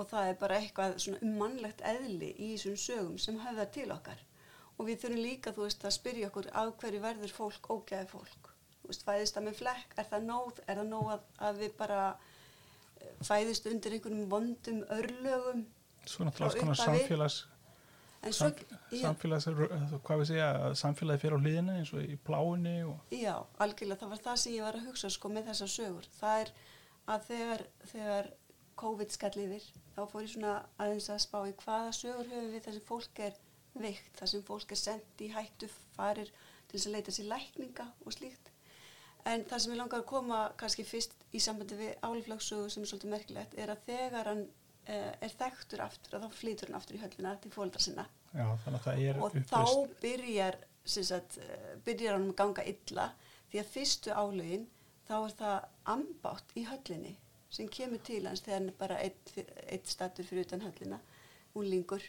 og 0.00 0.08
það 0.10 0.30
er 0.32 0.38
bara 0.40 0.58
eitthvað 0.60 0.96
svona 1.04 1.22
ummannlegt 1.26 1.84
eðli 1.92 2.30
í 2.36 2.50
þessum 2.54 2.78
sögum 2.80 3.18
sem 3.20 3.40
höfða 3.42 3.66
til 3.76 3.88
okkar. 3.94 4.22
Og 4.78 4.88
við 4.88 5.02
þurfum 5.02 5.24
líka, 5.24 5.52
þú 5.52 5.66
veist, 5.66 5.84
að 5.84 5.96
spyrja 5.98 6.30
okkur 6.30 6.48
af 6.56 6.70
hverju 6.80 7.02
verður 7.04 7.34
fólk 7.36 7.68
ógeða 7.68 8.06
fólk? 8.08 8.52
Þú 8.80 8.92
veist, 8.92 9.04
fæðist 9.04 9.36
það 9.36 9.46
með 9.48 9.58
flekk, 9.60 9.98
er 10.00 10.08
það 10.08 10.30
nóð 10.30 10.62
er 10.64 10.80
það 10.80 10.88
nóð 10.94 11.12
að, 11.16 11.26
að 11.48 11.60
við 11.64 11.74
bara 11.82 12.00
eh, 12.10 13.12
fæðist 13.28 13.68
undir 13.70 13.98
einhverjum 13.98 14.32
vondum 14.32 14.82
örlögum 14.96 15.66
svo 16.08 16.24
náttúrulega 16.24 16.52
alls 16.52 16.60
konar 16.60 16.78
samfélags 16.80 17.38
en 18.20 18.34
svo, 18.36 18.48
samf 18.50 19.02
samfélags 19.02 19.46
hvað 20.04 20.22
við 20.22 20.28
segja, 20.30 20.48
samfélagi 20.76 21.22
fyrir 21.22 21.36
á 21.36 21.42
hliðina 21.44 21.76
eins 21.80 21.92
og 21.94 22.04
í 22.04 22.16
pláinni 22.24 22.76
og 22.88 23.14
Já, 23.14 23.34
algjörlega, 23.62 24.00
það 24.02 24.12
var 24.14 24.22
það 24.26 24.42
sem 24.42 24.56
ég 24.56 24.66
var 24.66 24.78
að 24.80 24.88
hugsa 24.88 25.12
sko 25.12 25.32
með 25.32 25.50
þessar 25.50 25.72
sögur. 25.74 26.08
Það 26.18 26.42
er 26.44 26.52
að 27.14 27.26
þegar, 27.30 27.64
þegar 27.92 28.30
COVID 28.80 29.12
skall 29.12 29.34
yfir, 29.42 29.64
þá 29.94 30.00
fór 30.08 30.24
ég 30.24 30.32
svona 30.32 30.54
aðeins 30.80 31.08
að 31.12 31.24
spá 31.26 31.38
í 31.44 31.56
hvaða 31.60 31.90
sögur 31.96 32.30
höfum 32.30 32.52
við 32.54 32.64
þar 32.66 32.76
sem 32.76 32.86
fólk 32.88 33.20
er 33.26 33.34
veikt, 33.80 34.14
þar 34.18 34.30
sem 34.32 34.46
fólk 34.46 34.72
er 34.72 34.80
sendt 34.80 35.24
í 35.24 35.28
hættu 35.34 35.68
farir 35.96 36.30
til 36.70 36.78
þess 36.78 36.88
að 36.88 36.96
leita 36.96 37.14
sér 37.14 37.28
lækninga 37.30 37.86
og 38.06 38.16
slíkt. 38.16 38.48
En 39.28 39.44
það 39.44 39.62
sem 39.62 39.74
ég 39.74 39.80
langar 39.82 40.00
að 40.00 40.08
koma 40.08 40.40
kannski 40.60 40.86
fyrst 40.88 41.12
í 41.36 41.42
sambandi 41.44 41.76
við 41.76 41.92
álflagssögu 42.06 42.72
sem 42.72 42.86
er 42.86 42.90
svolítið 42.90 43.12
merkilegt 43.12 43.56
er 43.60 43.74
að 43.74 43.84
þegar 43.90 44.32
hann 44.32 44.42
uh, 44.46 45.12
er 45.12 45.36
þekktur 45.42 45.84
aftur 45.84 46.16
og 46.16 46.24
þá 46.24 46.38
flytur 46.40 46.70
hann 46.70 46.80
aftur 46.80 46.96
í 46.96 47.02
höllina 47.02 47.36
til 47.42 47.52
fóldra 47.52 47.84
sinna. 47.84 48.06
Já, 48.32 48.46
er 48.96 49.20
og 49.20 49.28
uppreist 49.28 49.52
þá 49.52 49.96
byrjar 50.00 50.60
sagt, 50.88 51.36
eh, 51.42 51.72
byrjar 51.84 52.16
hann 52.16 52.30
að 52.30 52.38
ganga 52.38 52.64
illa 52.72 53.10
því 53.50 53.60
að 53.60 53.72
fyrstu 53.74 54.14
álögin 54.14 54.68
þá 55.08 55.16
er 55.18 55.34
það 55.42 55.58
ambátt 55.94 56.54
í 56.56 56.64
höllinni 56.70 57.18
sem 57.50 57.68
kemur 57.68 58.02
til 58.06 58.22
hans 58.28 58.44
þegar 58.44 58.58
hann 58.58 58.70
er 58.70 58.78
bara 58.78 59.00
eitt, 59.02 59.34
eitt 59.66 59.90
statur 59.90 60.26
fyrir 60.26 60.46
utan 60.46 60.64
höllina 60.64 61.00
úlingur 61.58 62.04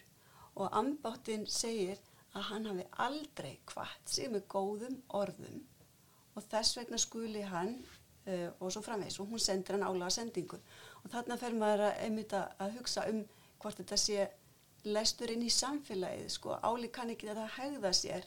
og 0.55 0.69
ambáttin 0.77 1.47
segir 1.49 1.97
að 2.35 2.47
hann 2.51 2.67
hafi 2.69 2.85
aldrei 3.05 3.55
kvart 3.67 4.09
sig 4.09 4.29
með 4.31 4.45
góðum 4.51 5.01
orðum 5.17 5.63
og 6.35 6.45
þess 6.51 6.77
vegna 6.77 6.99
skuli 7.01 7.43
hann 7.47 7.75
uh, 8.27 8.49
og 8.59 8.71
svo 8.71 8.83
framvegs 8.85 9.19
og 9.19 9.31
hún 9.31 9.41
sendir 9.41 9.77
hann 9.77 9.87
álaga 9.87 10.11
sendingu. 10.15 10.59
Og 11.03 11.09
þarna 11.11 11.37
fer 11.41 11.57
maður 11.57 11.87
að, 11.89 11.97
einmitt 12.05 12.35
að, 12.37 12.53
að 12.63 12.77
hugsa 12.79 13.07
um 13.11 13.23
hvort 13.61 13.81
þetta 13.81 13.97
sé 13.99 14.27
lestur 14.87 15.33
inn 15.33 15.43
í 15.45 15.51
samfélagið 15.53 16.29
sko, 16.33 16.55
Áli 16.65 16.89
kann 16.93 17.11
ekki 17.13 17.29
þetta 17.29 17.47
hegða 17.57 17.91
sér 17.93 18.25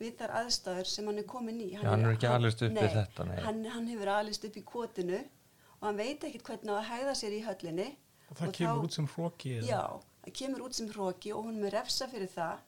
við 0.00 0.16
þar 0.18 0.32
aðstæður 0.40 0.88
sem 0.90 1.06
hann 1.06 1.20
er 1.22 1.26
komin 1.30 1.60
í. 1.62 1.68
Já, 1.76 1.84
hann 1.86 2.02
er 2.02 2.16
ekki 2.16 2.30
alist 2.30 2.64
upp 2.66 2.74
nei, 2.74 2.88
þetta, 2.96 3.26
nei. 3.28 3.36
Hann, 3.44 3.60
hann 3.76 3.90
hefur 3.92 4.10
alist 4.16 4.46
upp 4.48 4.58
í 4.58 4.64
kotinu 4.66 5.20
og 5.84 5.90
hann 5.90 5.98
veit 6.00 6.22
ekkit 6.24 6.46
hvernig 6.48 6.72
að 6.72 6.86
hegða 6.88 7.14
sér 7.20 7.34
í 7.36 7.40
höllinni. 7.44 7.90
Og 8.32 8.38
það 8.38 8.52
kemur 8.56 8.86
út 8.86 8.94
sem 8.96 9.08
hróki 9.12 9.50
Já, 9.68 9.82
það 10.24 10.36
kemur 10.38 10.62
út 10.64 10.76
sem 10.78 10.86
hróki 10.94 11.32
og 11.36 11.48
hún 11.50 11.58
er 11.68 11.74
refsa 11.76 12.08
fyrir 12.08 12.30
það. 12.32 12.62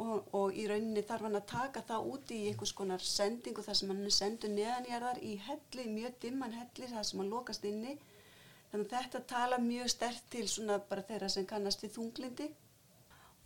Og, 0.00 0.28
og 0.36 0.56
í 0.56 0.66
rauninni 0.68 1.00
þarf 1.08 1.26
hann 1.26 1.38
að 1.38 1.46
taka 1.48 1.80
það 1.88 2.10
út 2.12 2.30
í 2.36 2.40
einhvers 2.50 2.72
konar 2.76 3.02
sendingu 3.04 3.64
þar 3.64 3.78
sem 3.80 3.92
hann 3.92 4.04
er 4.04 4.14
sendur 4.16 4.52
neðanjarðar 4.52 5.20
í 5.24 5.34
helli, 5.46 5.86
mjög 5.92 6.18
dimman 6.24 6.56
helli 6.56 6.88
þar 6.92 7.08
sem 7.08 7.20
hann 7.20 7.32
lokast 7.32 7.64
inni. 7.68 7.96
Þannig 8.70 8.86
að 8.86 8.94
þetta 8.96 9.22
tala 9.32 9.60
mjög 9.64 9.92
stert 9.92 10.28
til 10.32 10.44
svona 10.48 10.78
bara 10.90 11.04
þeirra 11.08 11.32
sem 11.32 11.48
kannast 11.48 11.84
við 11.84 11.96
þunglindi 11.96 12.50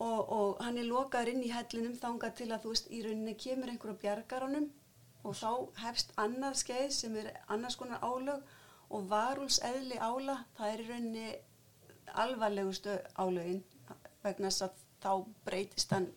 og, 0.03 0.21
og 0.39 0.65
hann 0.65 0.79
er 0.79 0.91
lokaður 0.91 1.33
inn 1.35 1.47
í 1.47 1.53
hellinum 1.55 1.95
þangað 2.03 2.35
til 2.43 2.51
að 2.51 2.67
þú 2.67 2.75
veist 2.75 2.91
í 2.91 3.05
rauninni 3.07 3.39
kemur 3.47 3.71
einhver 3.71 3.95
á 3.95 4.03
bjargarunum 4.03 4.69
og 5.25 5.39
þá 5.39 5.51
hefst 5.85 6.13
annað 6.21 6.61
skeið 6.61 6.91
sem 6.99 7.17
er 7.23 7.31
annars 7.49 7.79
konar 7.81 8.03
álög 8.03 8.43
og 8.95 9.09
varúls 9.11 9.61
eðli 9.67 9.99
ála 9.99 10.39
það 10.59 10.73
er 10.73 10.83
í 10.83 10.89
rauninni 10.91 11.29
alvarlegustu 12.25 12.95
álögin 13.19 13.63
vegna 14.25 14.51
þess 14.51 14.69
að 14.69 14.83
þá 15.05 15.11
breytist 15.45 15.93
hann 15.93 16.09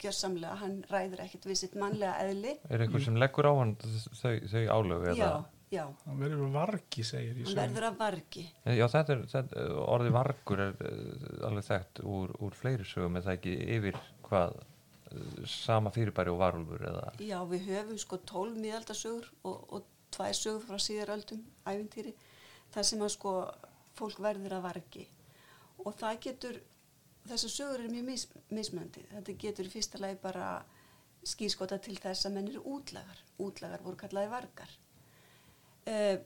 gjörsamlega, 0.00 0.56
hann 0.62 0.76
ræður 0.90 1.24
ekkert 1.26 1.48
við 1.50 1.58
sitt 1.62 1.78
mannlega 1.78 2.14
eðli. 2.24 2.54
Er 2.70 2.84
eitthvað 2.84 3.06
sem 3.06 3.18
leggur 3.20 3.48
á 3.50 3.52
hann 3.58 3.74
þau, 3.82 4.34
þau 4.48 4.62
álög? 4.72 5.06
eða? 5.10 5.18
já, 5.18 5.30
já, 5.74 5.84
hann 6.06 6.22
verður 6.22 6.54
vargi 6.54 7.04
segir 7.06 7.36
í 7.36 7.46
hann 7.48 7.60
verður 7.60 7.88
að 7.90 8.00
vargi. 8.00 8.46
Já, 8.64 8.86
þetta 8.94 9.16
er, 9.16 9.22
þetta, 9.34 9.68
orðið 9.84 10.16
vargur 10.16 10.64
er 10.66 10.82
uh, 10.88 11.46
alveg 11.50 11.68
þekkt 11.68 12.02
úr, 12.16 12.34
úr 12.40 12.58
fleiri 12.58 12.88
sögum 12.88 13.20
en 13.20 13.26
það 13.26 13.38
ekki 13.38 13.56
yfir 13.76 14.00
hvað 14.28 14.58
uh, 14.60 15.46
sama 15.52 15.92
fyrirbæri 15.94 16.32
og 16.32 16.40
varulfur 16.40 16.86
eða? 16.94 17.06
Já, 17.20 17.38
við 17.52 17.68
höfum 17.74 18.00
sko 18.00 18.20
12 18.32 18.60
miðaldasögur 18.64 19.32
og, 19.42 19.58
og 19.68 19.88
tvær 20.14 20.36
sögur 20.36 20.66
frá 20.66 20.82
síðaröldum, 20.82 21.42
æfintýri, 21.66 22.14
þar 22.74 22.86
sem 22.86 23.02
að 23.04 23.14
sko 23.16 23.34
fólk 23.98 24.20
verður 24.22 24.58
að 24.58 24.66
vargi 24.68 25.06
og 25.84 25.96
það 25.96 26.20
getur, 26.26 26.60
þessar 27.28 27.54
sögur 27.54 27.82
eru 27.82 27.92
mjög 27.92 28.06
mis, 28.10 28.26
mismöndi, 28.52 29.04
þetta 29.14 29.36
getur 29.44 29.68
í 29.68 29.72
fyrsta 29.72 30.00
lagi 30.00 30.18
bara 30.22 30.50
skýrskota 31.26 31.78
til 31.82 31.96
þess 32.00 32.28
að 32.28 32.36
menn 32.36 32.48
eru 32.52 32.62
útlagar, 32.76 33.20
útlagar 33.40 33.82
voru 33.84 33.98
kallaði 34.00 34.32
vargar. 34.32 34.72
Uh, 35.88 36.16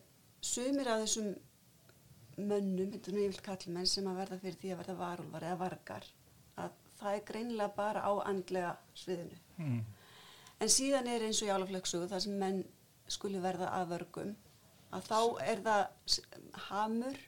sumir 0.44 0.90
af 0.90 1.02
þessum 1.02 1.32
mönnum, 2.38 2.90
þetta 2.92 3.10
er 3.10 3.18
mjög 3.18 3.32
vilt 3.32 3.44
kallmenn 3.46 3.90
sem 3.90 4.06
að 4.10 4.20
verða 4.22 4.40
fyrir 4.42 4.60
því 4.60 4.72
að 4.72 4.80
verða 4.82 4.96
varulvar 5.00 5.48
eða 5.48 5.60
vargar, 5.64 6.08
að 6.62 6.78
það 7.00 7.18
er 7.18 7.26
greinilega 7.30 7.76
bara 7.76 8.06
á 8.06 8.12
andlega 8.30 8.72
sviðinu. 8.98 9.42
mm. 9.58 9.84
En 10.62 10.70
síðan 10.70 11.08
er 11.10 11.24
eins 11.26 11.40
og 11.42 11.48
í 11.48 11.52
álaflöksugu 11.52 12.06
þar 12.08 12.22
sem 12.22 12.34
menn 12.38 12.60
skuli 13.10 13.42
verða 13.42 13.70
að 13.80 13.94
vörgum 13.94 14.34
að 14.94 15.08
þá 15.10 15.20
er 15.44 15.62
það 15.64 16.18
hamur 16.70 17.20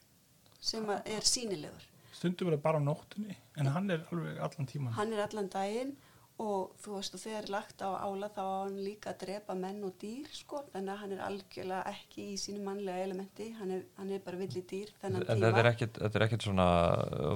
sem 0.61 0.91
er 0.97 1.27
sínilegur. 1.27 1.87
stundum 2.13 2.51
verður 2.51 2.65
bara 2.65 2.81
á 2.81 2.87
nóttunni 2.87 3.37
en 3.57 3.73
hann 3.75 3.91
er 3.91 4.07
alveg 4.11 4.39
allan 4.39 4.69
tíman 4.71 4.95
Hann 4.97 5.13
er 5.13 5.25
allan 5.27 5.51
daginn 5.53 5.97
og 6.37 6.75
þú 6.83 6.99
veist 6.99 7.15
og 7.17 7.21
þegar 7.23 7.47
er 7.47 7.51
lagt 7.55 7.81
á 7.81 7.97
ála 7.97 8.29
þá 8.29 8.41
á 8.45 8.57
hann 8.67 8.75
líka 8.85 9.13
að 9.15 9.23
drepa 9.23 9.55
menn 9.57 9.79
og 9.89 9.95
dýr 10.03 10.27
sko. 10.37 10.59
Þannig 10.75 10.93
að 10.93 10.99
hann 11.01 11.15
er 11.15 11.23
algjörlega 11.25 11.95
ekki 11.95 12.27
í 12.35 12.37
sínu 12.41 12.61
mannlega 12.67 13.07
elementi, 13.07 13.47
hann 13.57 13.73
er, 13.73 13.87
hann 13.97 14.11
er 14.13 14.21
bara 14.25 14.41
villi 14.43 14.61
dýr 14.69 14.93
þennan 15.01 15.25
En 15.25 15.41
þetta 15.41 15.63
er 15.63 15.71
ekkit, 15.71 16.01
þetta 16.03 16.21
er 16.21 16.27
ekkit 16.27 16.49
svona 16.49 16.67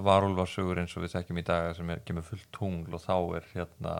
varulfarsögur 0.05 0.83
eins 0.83 0.97
og 0.99 1.07
við 1.07 1.15
þekkjum 1.15 1.41
í 1.41 1.47
dag 1.49 1.71
sem 1.79 1.95
er, 1.95 2.03
kemur 2.11 2.29
fullt 2.29 2.51
tungl 2.53 2.99
og 2.99 3.01
þá 3.07 3.17
er 3.41 3.49
hérna, 3.55 3.95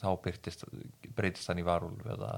þá 0.00 0.08
byrtist, 0.24 0.64
breytist 1.16 1.52
hann 1.52 1.60
í 1.60 1.66
varulf 1.68 2.08
eða 2.16 2.32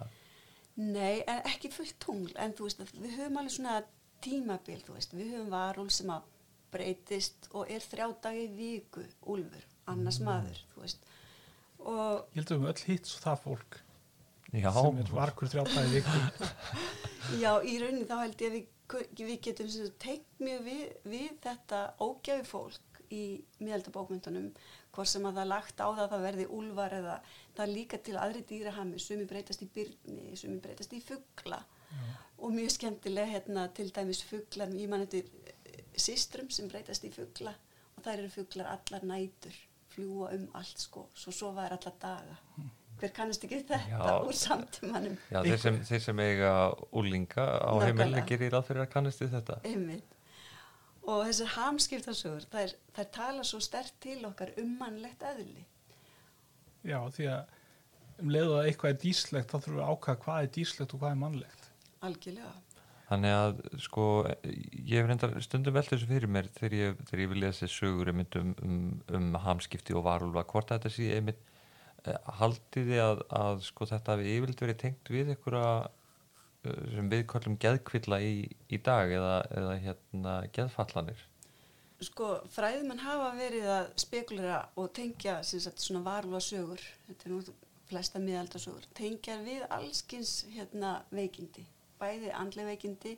Nei, 0.81 1.21
en 1.29 1.43
ekki 1.51 1.69
fullt 1.73 1.99
tungl, 2.01 2.33
en 2.41 2.55
þú 2.57 2.69
veist 2.69 2.81
að 2.81 2.93
við 2.97 3.17
höfum 3.19 3.41
alveg 3.43 3.55
svona 3.57 3.81
tímabil, 4.25 4.79
þú 4.87 4.97
veist, 4.97 5.17
við 5.17 5.35
höfum 5.35 5.51
varúl 5.53 5.91
sem 5.93 6.13
að 6.15 6.29
breytist 6.73 7.51
og 7.53 7.69
er 7.69 7.85
þrjá 7.85 8.07
dagi 8.25 8.47
í 8.47 8.53
viku, 8.57 9.05
úlfur, 9.35 9.67
annars 9.93 10.23
maður, 10.25 10.63
þú 10.73 10.85
veist, 10.87 11.09
og 11.83 12.33
ég 12.33 12.39
held 12.41 12.47
að 12.47 12.55
við 12.55 12.57
höfum 12.57 12.71
öll 12.73 12.87
hitt 12.89 13.11
svo 13.11 13.25
það 13.27 13.43
fólk 13.47 13.83
Já, 14.53 14.69
sem 14.77 14.99
er 15.01 15.11
vargur 15.17 15.49
þrjátaði 15.49 15.93
viku. 15.97 16.49
Já, 17.43 17.53
í 17.65 17.79
rauninni 17.81 18.09
þá 18.09 18.17
held 18.21 18.43
ég 18.45 18.51
að 18.51 18.57
við, 18.59 19.13
við 19.23 19.39
getum 19.47 19.71
sem 19.73 19.87
sagt 19.87 20.01
tengt 20.05 20.43
mjög 20.45 20.67
við, 20.67 20.83
við 21.09 21.31
þetta 21.47 21.79
ógæfi 22.05 22.45
fólk 22.51 23.01
í 23.13 23.23
miðaldabókmyndunum, 23.65 24.51
hvort 24.93 25.09
sem 25.09 25.25
að 25.27 25.39
það 25.39 25.43
er 25.43 25.51
lagt 25.51 25.81
á 25.81 25.87
það 25.89 26.03
að 26.05 26.13
það 26.13 26.25
verði 26.27 26.47
úlfar 26.59 26.97
eða 26.99 27.17
það 27.57 27.65
er 27.65 27.73
líka 27.73 28.01
til 28.05 28.17
aðri 28.21 28.43
dýrahami, 28.49 29.01
sumi 29.01 29.27
breytast 29.29 29.65
í 29.65 29.69
byrni, 29.73 30.37
sumi 30.37 30.61
breytast 30.63 30.93
í 30.93 31.01
fugla. 31.05 31.63
Og 32.43 32.53
mjög 32.53 32.73
skemmtilega 32.77 33.37
hérna 33.37 33.67
til 33.77 33.91
dæmis 33.95 34.23
fuglar, 34.27 34.73
ég 34.75 34.89
man 34.91 35.05
þetta 35.07 35.23
systrum 36.01 36.49
sem 36.51 36.69
breytast 36.69 37.05
í 37.07 37.13
fugla 37.13 37.53
og 37.97 38.05
þær 38.05 38.19
eru 38.19 38.31
fuglar 38.33 38.73
allar 38.73 39.05
nætur 39.07 39.57
fljúa 39.93 40.31
um 40.37 40.47
allt 40.57 40.81
sko, 40.81 41.09
svo 41.15 41.35
sofa 41.37 41.67
þær 41.67 41.77
allar 41.77 41.99
daga. 42.01 42.39
Hver 43.03 43.13
kannast 43.17 43.45
ekki 43.45 43.61
þetta 43.63 43.79
Já. 43.91 44.17
úr 44.23 44.37
samtímanum? 44.37 45.17
Já 45.33 45.41
þeir, 45.45 45.59
sem, 45.61 45.79
þeir 45.89 46.03
sem 46.07 46.21
eiga 46.23 46.53
úlinga 46.97 47.47
á 47.61 47.73
heimilinu 47.83 48.25
gerir 48.29 48.53
ráð 48.55 48.69
fyrir 48.69 48.85
að 48.85 48.93
kannast 48.95 49.25
þetta. 49.25 49.59
Einmitt 49.69 50.12
og 51.03 51.25
þessar 51.27 51.53
hamskiptasögur 51.57 52.47
þær, 52.53 52.75
þær 52.97 53.11
tala 53.17 53.47
svo 53.47 53.61
stert 53.63 53.95
til 54.03 54.21
okkar 54.29 54.53
um 54.63 54.77
mannlegt 54.81 55.25
eðli. 55.27 55.67
Já 56.87 56.99
því 57.15 57.29
að 57.33 57.59
um 58.23 58.31
leiðu 58.31 58.59
að 58.59 58.69
eitthvað 58.69 58.93
er 58.93 59.01
dýrslegt 59.03 59.51
þá 59.51 59.57
þurfum 59.57 59.79
við 59.79 59.85
að 59.85 59.95
ákvaða 59.95 60.23
hvað 60.25 60.43
er 60.43 60.53
dýrslegt 60.57 60.95
og 60.95 61.03
hvað 61.03 61.15
er 61.15 61.23
mannlegt. 61.23 61.71
Algjörlega. 62.03 62.53
Þannig 63.13 63.35
að 63.37 63.59
sko 63.85 64.05
ég 64.49 64.93
hef 64.97 65.09
reyndar 65.09 65.35
stundum 65.45 65.75
velt 65.77 65.91
þessu 65.93 66.09
fyrir 66.09 66.31
mér 66.33 66.49
þegar 66.55 66.77
ég, 66.79 67.01
þegar 67.09 67.23
ég 67.25 67.33
vil 67.33 67.43
lesa 67.43 67.69
sögur 67.69 68.13
um, 68.13 68.23
um, 68.41 68.85
um 69.19 69.27
hamskipti 69.47 69.97
og 69.99 70.07
varulva 70.07 70.47
hvort 70.49 70.73
þetta 70.73 70.93
sé 70.93 71.11
einmitt 71.17 71.43
eh, 72.07 72.17
haldið 72.39 72.89
þið 72.93 73.03
að, 73.05 73.25
að 73.43 73.67
sko 73.67 73.89
þetta 73.91 74.17
hafi 74.17 74.37
yfirleitt 74.37 74.65
verið 74.65 74.81
tengt 74.85 75.13
við 75.13 75.35
einhverja 75.35 75.75
sem 76.63 77.11
við 77.11 77.27
kallum 77.31 77.59
geðkvilla 77.59 78.21
í, 78.23 78.47
í 78.71 78.79
dag 78.79 79.11
eða, 79.11 79.37
eða 79.51 79.77
hérna 79.83 80.35
geðfallanir 80.55 81.25
sko 82.03 82.29
fræðumenn 82.51 83.03
hafa 83.03 83.33
verið 83.39 83.69
að 83.71 83.91
spekulera 84.03 84.61
og 84.79 84.91
tengja 84.95 85.41
sagt, 85.47 85.83
svona 85.83 86.03
varulva 86.07 86.41
sögur 86.43 86.83
þetta 87.07 87.29
er 87.29 87.35
nú 87.35 87.41
flesta 87.91 88.23
miðaldasögur 88.23 88.87
tengja 88.97 89.39
við 89.43 89.65
allskins 89.75 90.43
hérna, 90.55 91.01
veikindi 91.11 91.65
bæði 92.01 92.31
andlega 92.35 92.73
veikindi 92.73 93.17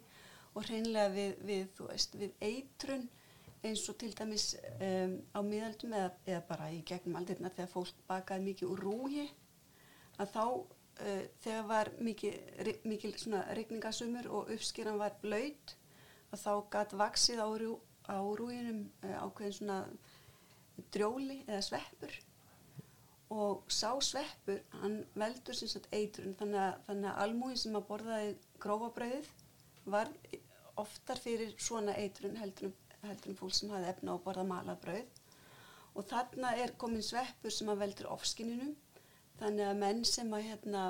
og 0.54 0.66
hreinlega 0.68 1.10
við, 1.14 1.36
við, 1.44 1.68
þú 1.76 1.90
veist, 1.90 2.16
við 2.18 2.34
eitrun 2.44 3.06
eins 3.64 3.84
og 3.88 3.98
til 4.00 4.12
dæmis 4.16 4.50
um, 4.76 5.16
á 5.32 5.40
miðaldum 5.44 5.94
eða, 5.96 6.10
eða 6.28 6.42
bara 6.48 6.70
í 6.72 6.80
gegnum 6.86 7.16
aldirna 7.20 7.52
þegar 7.54 7.72
fólk 7.72 8.02
bakaði 8.08 8.48
mikið 8.50 8.74
úr 8.74 8.84
rúi 8.84 9.26
að 10.20 10.34
þá 10.34 10.44
uh, 11.00 11.24
þegar 11.44 11.64
var 11.68 11.90
mikið, 12.04 13.16
svona 13.20 13.44
rigningasumur 13.56 14.28
og 14.30 14.52
uppskeran 14.54 15.00
var 15.00 15.16
blöyt 15.22 15.76
að 16.34 16.44
þá 16.44 16.52
gatt 16.74 16.94
vaksið 16.98 17.42
á, 17.42 17.48
rú, 17.62 17.72
á 18.10 18.18
rúinum 18.20 18.84
uh, 19.04 19.16
ákveðin 19.24 19.58
svona 19.58 19.80
drjóli 20.94 21.42
eða 21.46 21.62
sveppur. 21.64 22.14
Og 23.34 23.64
sá 23.72 23.90
sveppur, 24.04 24.60
hann 24.82 25.00
veldur 25.18 25.56
sem 25.56 25.70
sagt 25.70 25.88
eitrun, 25.94 26.36
þannig 26.38 26.60
að, 26.60 26.74
þannig 26.88 27.10
að 27.10 27.20
almúin 27.24 27.58
sem 27.58 27.78
að 27.78 27.86
borðaði 27.88 28.32
grófabröðið 28.62 29.30
var 29.90 30.10
oftar 30.80 31.20
fyrir 31.22 31.54
svona 31.62 31.94
eitrun 31.98 32.38
heldur, 32.38 32.72
en 33.04 33.38
fólk 33.38 33.54
sem 33.54 33.72
hafði 33.72 33.90
efna 33.90 34.14
á 34.14 34.16
að 34.16 34.24
borða 34.26 34.46
malað 34.48 34.80
brauð. 34.84 35.20
Og 35.94 36.06
þarna 36.10 36.54
er 36.58 36.74
komin 36.78 37.04
sveppur 37.06 37.54
sem 37.54 37.68
að 37.70 37.82
veldur 37.84 38.10
ofskinninum 38.14 38.74
þannig 39.40 39.68
að 39.68 39.80
menn 39.82 40.04
sem 40.08 40.32
að 40.36 40.46
hérna 40.48 40.84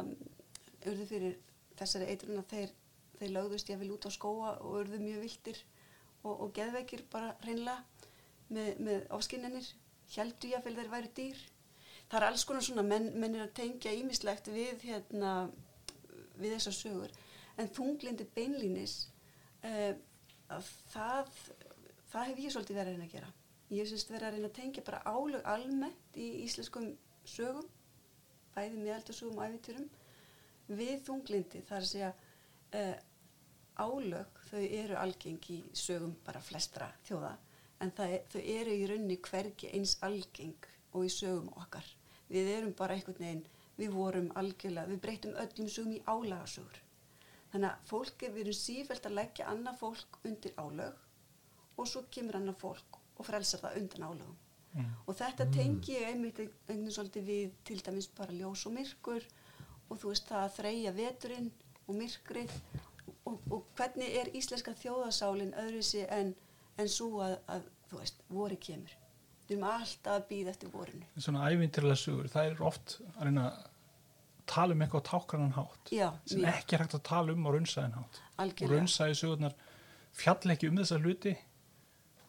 urðu 0.84 1.06
fyrir 1.08 1.38
þessari 1.78 2.10
eitrun 2.12 2.40
að 2.42 2.50
þeir, 2.52 2.74
þeir 3.18 3.32
lögðust 3.36 3.72
ég 3.72 3.80
vil 3.80 3.92
út 3.94 4.06
á 4.06 4.10
skóa 4.14 4.52
og 4.60 4.78
urðu 4.82 5.00
mjög 5.02 5.24
viltir 5.24 5.60
og, 6.22 6.34
og 6.34 6.52
geðveikir 6.56 7.04
bara 7.12 7.34
hreinlega 7.44 7.82
með, 8.52 8.70
með 8.78 9.04
ofskinninir 9.16 9.68
heldur 10.14 10.52
ég 10.52 10.60
að 10.60 10.78
þeir 10.78 10.92
væri 10.92 11.12
dýr. 11.16 11.44
Það 12.10 12.18
er 12.20 12.26
alls 12.28 12.44
konar 12.44 12.64
svona 12.66 12.84
menn, 12.86 13.10
menn 13.16 13.36
er 13.38 13.46
að 13.46 13.54
tengja 13.56 13.94
ímislegt 13.96 14.50
við 14.52 14.84
hérna 14.84 15.34
við 16.36 16.58
þessar 16.58 16.76
sögur. 16.76 17.14
En 17.58 17.70
þunglindi 17.72 18.26
beinlínis 18.36 18.96
uh, 19.64 19.94
að 20.52 20.68
það 20.92 21.32
það 22.14 22.28
hef 22.28 22.42
ég 22.44 22.54
svolítið 22.54 22.78
verið 22.78 22.90
að 22.90 22.94
reyna 22.94 23.08
að 23.08 23.14
gera. 23.16 23.30
Ég 23.74 23.88
sérst 23.90 24.12
verið 24.12 24.28
að 24.28 24.36
reyna 24.36 24.50
að 24.50 24.58
tengja 24.58 24.84
bara 24.86 25.02
álög 25.08 25.48
almennt 25.50 26.18
í 26.20 26.26
íslenskum 26.44 26.90
sögum 27.26 27.66
bæði 28.54 28.80
miðaldarsögum 28.80 29.40
og 29.40 29.48
æfiturum 29.48 29.88
við 30.68 30.94
þunglindi 31.06 31.64
þar 31.68 31.82
að 31.82 31.90
segja 31.90 32.12
uh, 32.80 32.94
álög 33.74 34.38
þau 34.50 34.62
eru 34.62 35.00
algeng 35.00 35.50
í 35.50 35.58
sögum 35.76 36.14
bara 36.26 36.42
flestra 36.44 36.92
þjóða 37.08 37.34
en 37.82 37.92
það, 37.96 38.14
þau 38.32 38.40
eru 38.54 38.76
í 38.78 38.86
raunni 38.88 39.18
hvergi 39.28 39.70
eins 39.76 39.96
algeng 40.06 40.70
og 40.94 41.06
í 41.06 41.12
sögum 41.12 41.50
okkar. 41.58 41.86
Við 42.30 42.50
erum 42.54 42.74
bara 42.78 42.96
einhvern 42.96 43.20
veginn 43.20 43.44
við 43.76 43.90
vorum 43.94 44.30
algjörlega, 44.38 44.90
við 44.92 45.00
breytum 45.02 45.38
öllum 45.42 45.70
sögum 45.70 45.96
í 45.96 46.02
álagasögur. 46.06 46.80
Þannig 47.52 47.70
að 47.70 47.88
fólk 47.90 48.22
er 48.22 48.34
við 48.34 48.46
erum 48.46 48.58
sífælt 48.60 49.08
að 49.08 49.16
leggja 49.18 49.50
annað 49.50 49.80
fólk 49.82 50.20
undir 50.30 50.54
álög 50.58 51.02
og 51.74 51.90
svo 51.90 52.04
kemur 52.14 52.38
annað 52.38 52.60
fólk 52.62 53.00
og 53.18 53.26
frelsar 53.26 53.62
það 53.62 53.78
undan 53.82 54.08
álögum 54.08 54.40
Mm. 54.74 54.88
og 55.06 55.14
þetta 55.14 55.44
tengi 55.54 55.94
ég 55.94 56.08
einmitt 56.08 56.40
einhvern 56.42 56.90
svolítið 56.90 57.28
við 57.28 57.52
til 57.68 57.76
dæmis 57.86 58.08
bara 58.10 58.34
ljós 58.34 58.64
og 58.66 58.74
myrkur 58.74 59.26
og 59.86 60.00
þú 60.00 60.10
veist 60.10 60.26
það 60.26 60.40
að 60.40 60.56
þreyja 60.56 60.92
veturinn 60.96 61.50
og 61.84 61.98
myrkrið 62.00 62.56
og, 63.28 63.36
og 63.50 63.60
hvernig 63.78 64.16
er 64.18 64.32
íslenska 64.34 64.74
þjóðasálin 64.80 65.54
öðruvísi 65.62 66.02
en, 66.10 66.34
en 66.80 66.90
svo 66.90 67.22
að, 67.22 67.36
að 67.54 67.68
þú 67.90 68.00
veist, 68.00 68.24
vori 68.34 68.58
kemur. 68.66 68.96
Við 69.44 69.56
erum 69.58 69.68
alltaf 69.68 70.16
að 70.16 70.26
býða 70.30 70.52
eftir 70.54 70.72
vorinu. 70.72 71.06
Svona 71.20 71.46
ævintýrlega 71.52 72.00
sögur, 72.00 72.30
það 72.32 72.50
er 72.50 72.62
oft 72.64 72.98
að 73.14 73.26
reyna 73.28 73.48
tala 74.48 74.74
um 74.74 74.84
eitthvað 74.84 75.04
á 75.04 75.08
tákranan 75.08 75.56
hátt 75.56 75.92
já, 75.92 76.06
sem 76.28 76.40
mjög, 76.42 76.58
ekki 76.58 76.76
er 76.76 76.84
hægt 76.84 76.96
að 76.98 77.04
tala 77.08 77.34
um 77.34 77.46
á 77.46 77.50
raunsæðin 77.54 77.98
hátt. 77.98 78.20
Og 78.20 78.44
algjörlega 78.44 78.80
raunsæði 78.80 79.18
sögurnar 79.20 79.58
fjall 80.14 80.54
ekki 80.54 80.70
um 80.70 80.80
þessa 80.80 81.00
hluti 81.00 81.34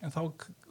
en 0.02 0.12
þá 0.14 0.22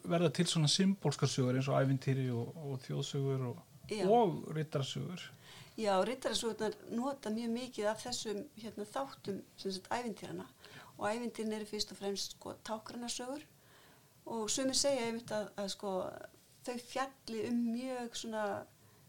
verða 0.05 0.31
til 0.37 0.47
svona 0.51 0.69
symbolskar 0.69 1.31
sögur 1.31 1.57
eins 1.57 1.71
og 1.71 1.81
ævintýri 1.81 2.29
og, 2.35 2.53
og 2.57 2.83
þjóðsögur 2.85 3.47
og, 3.51 3.63
og 4.09 4.37
rittarasögur 4.57 5.31
Já, 5.75 5.95
rittarasögurnar 6.07 6.77
nota 6.95 7.33
mjög 7.35 7.51
mikið 7.51 7.89
af 7.91 8.05
þessum 8.05 8.45
hérna, 8.63 8.85
þáttum 8.87 9.41
sem 9.59 9.73
sagt 9.75 9.91
ævintýrana 9.91 10.47
og 10.99 11.09
ævintýrin 11.09 11.57
eru 11.57 11.67
fyrst 11.67 11.91
og 11.91 11.99
fremst 11.99 12.37
sko, 12.37 12.55
tákranarsögur 12.69 13.43
og 14.27 14.51
sumir 14.51 14.79
segja 14.79 15.09
einmitt 15.09 15.33
að, 15.35 15.51
að 15.59 15.73
sko, 15.75 15.95
þau 16.65 16.77
fjalli 16.93 17.43
um 17.49 17.59
mjög 17.73 18.17
svona, 18.21 18.45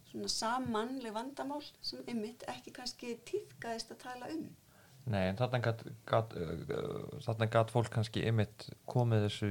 svona 0.09 0.31
samanleg 0.33 1.13
vandamál 1.15 1.63
sem 1.81 2.01
einmitt 2.09 2.47
ekki 2.51 2.73
kannski 2.75 3.13
tíðkaðist 3.29 3.93
að 3.93 4.01
tala 4.07 4.31
um. 4.33 4.49
Nei, 5.05 5.27
en 5.29 5.37
þarna 5.37 5.59
gat, 5.61 5.83
uh, 6.33 7.17
þarna 7.21 7.47
gat 7.53 7.73
fólk 7.73 7.91
kannski 7.93 8.23
ymitt 8.25 8.69
komið 8.89 9.27
þessu, 9.27 9.49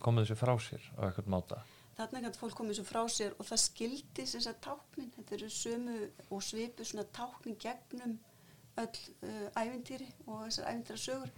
komið 0.00 0.24
þessu 0.24 0.36
frá 0.40 0.54
sér 0.64 0.86
á 0.96 1.00
eitthvað 1.08 1.32
máta. 1.34 1.58
Þarna 1.94 2.22
gæti 2.24 2.40
fólk 2.40 2.56
komið 2.58 2.78
svo 2.78 2.84
frá 2.88 3.02
sér 3.12 3.34
og 3.38 3.46
það 3.46 3.60
skildi 3.62 4.24
þess 4.24 4.48
að 4.50 4.62
táknin, 4.64 5.10
þetta 5.14 5.36
eru 5.36 5.50
sömu 5.52 5.98
og 6.30 6.40
svipu 6.42 6.86
svona 6.88 7.04
táknin 7.14 7.58
gegnum 7.60 8.16
öll 8.80 9.02
uh, 9.28 9.60
ævintýri 9.60 10.08
og 10.24 10.46
þessar 10.46 10.72
ævintýrasögur. 10.72 11.34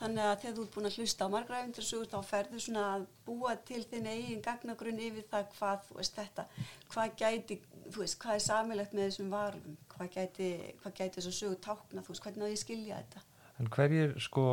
Þannig 0.00 0.26
að 0.26 0.40
þegar 0.42 0.54
þú 0.56 0.64
ert 0.64 0.74
búin 0.74 0.88
að 0.88 0.96
hlusta 0.98 1.26
á 1.26 1.32
margra 1.32 1.60
ævintýrasögur 1.62 2.08
þá 2.10 2.30
ferðu 2.30 2.60
svona 2.60 2.84
að 2.96 3.04
búa 3.28 3.52
til 3.68 3.82
þinn 3.90 4.08
eigin 4.10 4.42
gagnagrunn 4.44 5.02
yfir 5.06 5.26
það 5.30 5.46
hvað, 5.54 5.84
þú 5.88 5.98
veist 6.00 6.18
þetta, 6.18 6.46
hvað 6.94 7.14
gæti, 7.20 7.58
þú 7.84 8.02
veist, 8.02 8.18
hvað 8.24 8.38
er 8.38 8.44
samilegt 8.44 8.96
með 8.96 9.06
þessum 9.08 9.30
varulum, 9.32 9.76
hvað 9.94 10.10
gæti, 10.16 10.50
hvað 10.82 10.96
gæti 10.98 11.20
þessar 11.20 11.36
sögur 11.38 11.62
tákna, 11.68 12.02
þú 12.02 12.14
veist, 12.14 12.24
hvernig 12.26 12.44
á 12.44 12.50
ég 12.50 12.58
að 12.58 12.64
skilja 12.64 13.00
þetta. 13.04 13.24
En 13.62 13.70
hverjir 13.70 14.16
sko, 14.26 14.44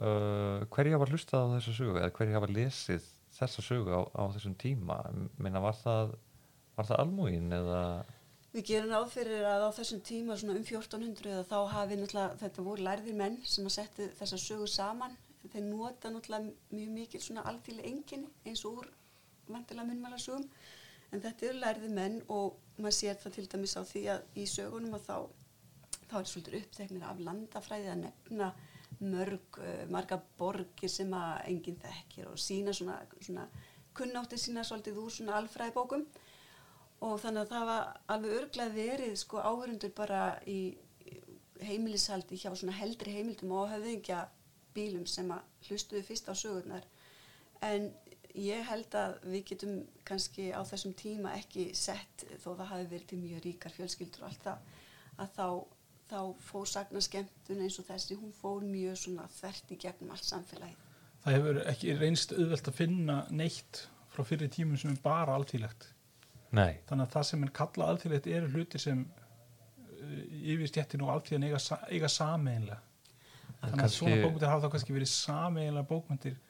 uh, 0.00 0.64
hverjir 0.72 0.96
hafa 0.96 1.10
hlustað 1.12 1.44
á 1.44 1.52
þessa 1.58 1.76
sögu 1.76 2.00
eða 2.00 2.14
hverjir 2.16 2.38
hafa 2.38 2.52
lesið 2.56 3.08
þessa 3.36 3.64
sögu 3.68 3.92
á, 3.92 4.00
á 4.16 4.22
þessum 4.32 4.56
tíma? 4.58 4.98
Meina, 5.36 5.60
var 5.60 5.76
það, 5.82 6.16
var 6.78 6.88
það 6.88 7.04
almúin 7.04 7.52
eða... 7.52 7.82
Við 8.54 8.68
gerum 8.68 8.92
ráð 8.92 9.08
fyrir 9.10 9.44
að 9.50 9.64
á 9.66 9.70
þessum 9.74 10.00
tíma 10.06 10.34
svona 10.38 10.54
um 10.54 10.62
1400 10.62 11.26
eða 11.26 11.46
þá 11.48 11.72
hafi 11.72 11.96
náttúrulega 11.98 12.36
þetta 12.38 12.64
voru 12.66 12.84
lærðir 12.86 13.16
menn 13.18 13.38
sem 13.50 13.64
að 13.66 13.72
setja 13.74 14.04
þessa 14.20 14.36
sögur 14.38 14.70
saman. 14.70 15.16
Þeir 15.50 15.64
nota 15.66 16.12
náttúrulega 16.14 16.52
mjög 16.70 16.92
mikil 16.94 17.20
svona 17.24 17.42
alþýli 17.50 17.82
enginni 17.88 18.30
eins 18.46 18.62
og 18.68 18.78
úr 18.84 18.92
vantilega 19.48 19.88
munnmælasögum. 19.88 20.46
En 21.10 21.24
þetta 21.24 21.48
eru 21.48 21.62
lærðir 21.64 21.96
menn 21.96 22.20
og 22.30 22.60
maður 22.78 22.96
sér 23.00 23.18
það 23.24 23.34
til 23.40 23.46
dæmis 23.56 23.74
á 23.74 23.82
því 23.90 24.02
að 24.14 24.38
í 24.38 24.46
sögunum 24.52 24.94
að 25.00 25.08
þá, 25.08 25.16
þá 26.12 26.14
er 26.20 26.30
svolítið 26.30 26.58
uppteknir 26.60 27.06
af 27.10 27.26
landafræði 27.26 27.90
að 27.90 28.00
nefna 28.04 28.52
mörg, 29.02 29.58
uh, 29.58 29.82
marga 29.90 30.20
borgir 30.38 30.94
sem 30.94 31.10
að 31.18 31.48
enginn 31.50 31.82
þekkir 31.82 32.30
og 32.30 32.38
sína 32.38 32.70
svona, 32.70 33.00
svona 33.18 33.48
kunnátti 33.98 34.38
sína 34.38 34.62
svolítið 34.62 35.02
úr 35.02 35.16
svona 35.18 35.40
alfræðibókum 35.40 36.06
og 37.04 37.18
þannig 37.20 37.44
að 37.44 37.52
það 37.52 37.66
var 37.68 37.88
alveg 38.14 38.38
örglega 38.38 38.74
verið 38.74 39.14
sko 39.20 39.42
áhörundur 39.44 39.92
bara 39.96 40.22
í 40.48 40.58
heimilishaldi 41.64 42.38
hjá 42.40 42.50
svona 42.56 42.76
heldri 42.76 43.14
heimildum 43.14 43.52
og 43.56 43.70
höfðingja 43.72 44.24
bílum 44.74 45.04
sem 45.08 45.30
að 45.32 45.68
hlustuðu 45.68 46.02
fyrst 46.06 46.30
á 46.30 46.34
sögurnar. 46.36 46.86
En 47.64 47.90
ég 48.34 48.64
held 48.66 48.96
að 48.98 49.16
við 49.30 49.44
getum 49.52 49.76
kannski 50.08 50.50
á 50.50 50.60
þessum 50.66 50.94
tíma 50.98 51.36
ekki 51.38 51.70
sett 51.78 52.26
þó 52.42 52.54
það 52.56 52.70
hafi 52.72 52.90
verið 52.90 53.08
til 53.12 53.20
mjög 53.22 53.44
ríkar 53.46 53.74
fjölskyldur 53.76 54.24
og 54.24 54.30
allt 54.30 54.46
það 54.48 54.72
að 55.14 55.34
þá, 55.36 55.48
þá 56.10 56.20
fór 56.48 56.70
sagna 56.70 57.04
skemmtun 57.04 57.64
eins 57.64 57.78
og 57.78 57.88
þessi 57.88 58.18
hún 58.18 58.34
fór 58.34 58.66
mjög 58.66 58.98
svona 59.04 59.28
þvert 59.38 59.70
í 59.70 59.80
gegnum 59.86 60.14
allt 60.16 60.28
samfélagið. 60.30 60.80
Það 61.24 61.38
hefur 61.38 61.60
ekki 61.70 61.98
reynst 62.00 62.34
auðvelt 62.36 62.70
að 62.72 62.80
finna 62.80 63.18
neitt 63.32 63.84
frá 64.12 64.26
fyrir 64.26 64.50
tímum 64.52 64.80
sem 64.80 64.92
er 64.92 65.04
bara 65.04 65.38
alþýlegt 65.38 65.93
Nei. 66.54 66.78
þannig 66.88 67.06
að 67.08 67.12
það 67.18 67.28
sem 67.30 67.44
er 67.48 67.52
kalla 67.60 67.90
alþýlegt 67.92 68.26
eru 68.38 68.48
hlutir 68.54 68.82
sem 68.84 69.04
uh, 69.04 70.16
yfir 70.54 70.70
stjettin 70.70 71.04
og 71.06 71.12
alþýðan 71.16 71.46
eiga, 71.50 71.60
eiga 71.90 72.10
sameinlega 72.12 72.80
þannig 73.60 73.74
að 73.74 73.84
kannski- 73.84 74.00
svona 74.00 74.18
bókmyndir 74.24 74.50
hafa 74.52 74.66
þá 74.66 74.72
kannski 74.76 74.96
verið 74.98 75.12
sameinlega 75.14 75.88
bókmyndir 75.92 76.40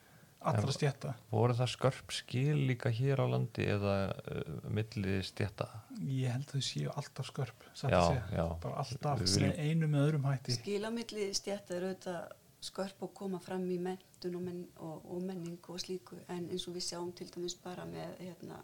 allra 0.44 0.72
stjetta 0.76 1.14
Voru 1.32 1.54
það 1.56 1.70
skörp 1.72 2.12
skil 2.12 2.58
líka 2.68 2.90
hér 2.92 3.22
á 3.22 3.26
landi 3.32 3.64
eða 3.72 3.94
uh, 4.12 4.56
milli 4.76 5.18
stjætta? 5.24 5.70
ég 6.04 6.34
held 6.34 6.48
að 6.50 6.56
þau 6.58 6.66
séu 6.68 6.90
alltaf 6.98 7.30
skörp 7.30 7.64
Já, 7.64 7.86
að 7.88 8.08
segja. 8.10 8.24
já. 8.36 8.44
bara 8.66 8.82
alltaf 8.82 9.22
með 9.40 9.60
einu 9.64 9.88
með 9.88 10.02
öðrum 10.08 10.26
hætti 10.28 10.56
Skilamilli 10.58 11.28
stjætta 11.38 11.78
er 11.78 11.86
auðvitað 11.88 12.34
skörp 12.64 13.02
og 13.06 13.14
koma 13.16 13.38
fram 13.44 13.64
í 13.72 13.78
mentun 13.80 14.36
og, 14.38 14.42
menn, 14.44 14.60
og, 14.80 15.00
og 15.12 15.24
menning 15.24 15.56
og 15.68 15.80
slíku 15.80 16.16
en 16.32 16.46
eins 16.50 16.64
og 16.68 16.76
við 16.76 16.86
sjáum 16.90 17.10
til 17.16 17.26
dæmis 17.32 17.56
bara 17.64 17.84
með 17.88 18.12
hérna, 18.22 18.60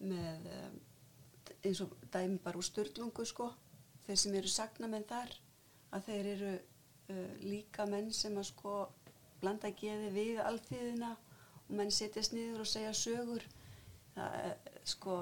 með 0.00 0.46
um, 0.56 0.78
eins 1.60 1.80
og 1.84 1.94
dæmi 2.12 2.38
bara 2.44 2.60
úr 2.60 2.66
störlungu 2.66 3.26
sko. 3.28 3.50
Þeir 4.06 4.20
sem 4.22 4.36
eru 4.40 4.50
sagnamenn 4.50 5.08
þar 5.08 5.34
að 5.94 6.06
þeir 6.08 6.30
eru 6.34 6.52
uh, 6.56 7.34
líka 7.44 7.86
menn 7.90 8.12
sem 8.14 8.36
að 8.40 8.50
sko 8.52 8.76
blanda 9.40 9.72
geði 9.72 10.12
við 10.14 10.40
alþýðina 10.44 11.14
og 11.66 11.74
menn 11.78 11.92
setjast 11.94 12.34
niður 12.36 12.64
og 12.64 12.70
segja 12.70 12.94
sögur. 12.96 13.44
Það 14.14 14.40
er 14.44 14.80
sko 14.88 15.20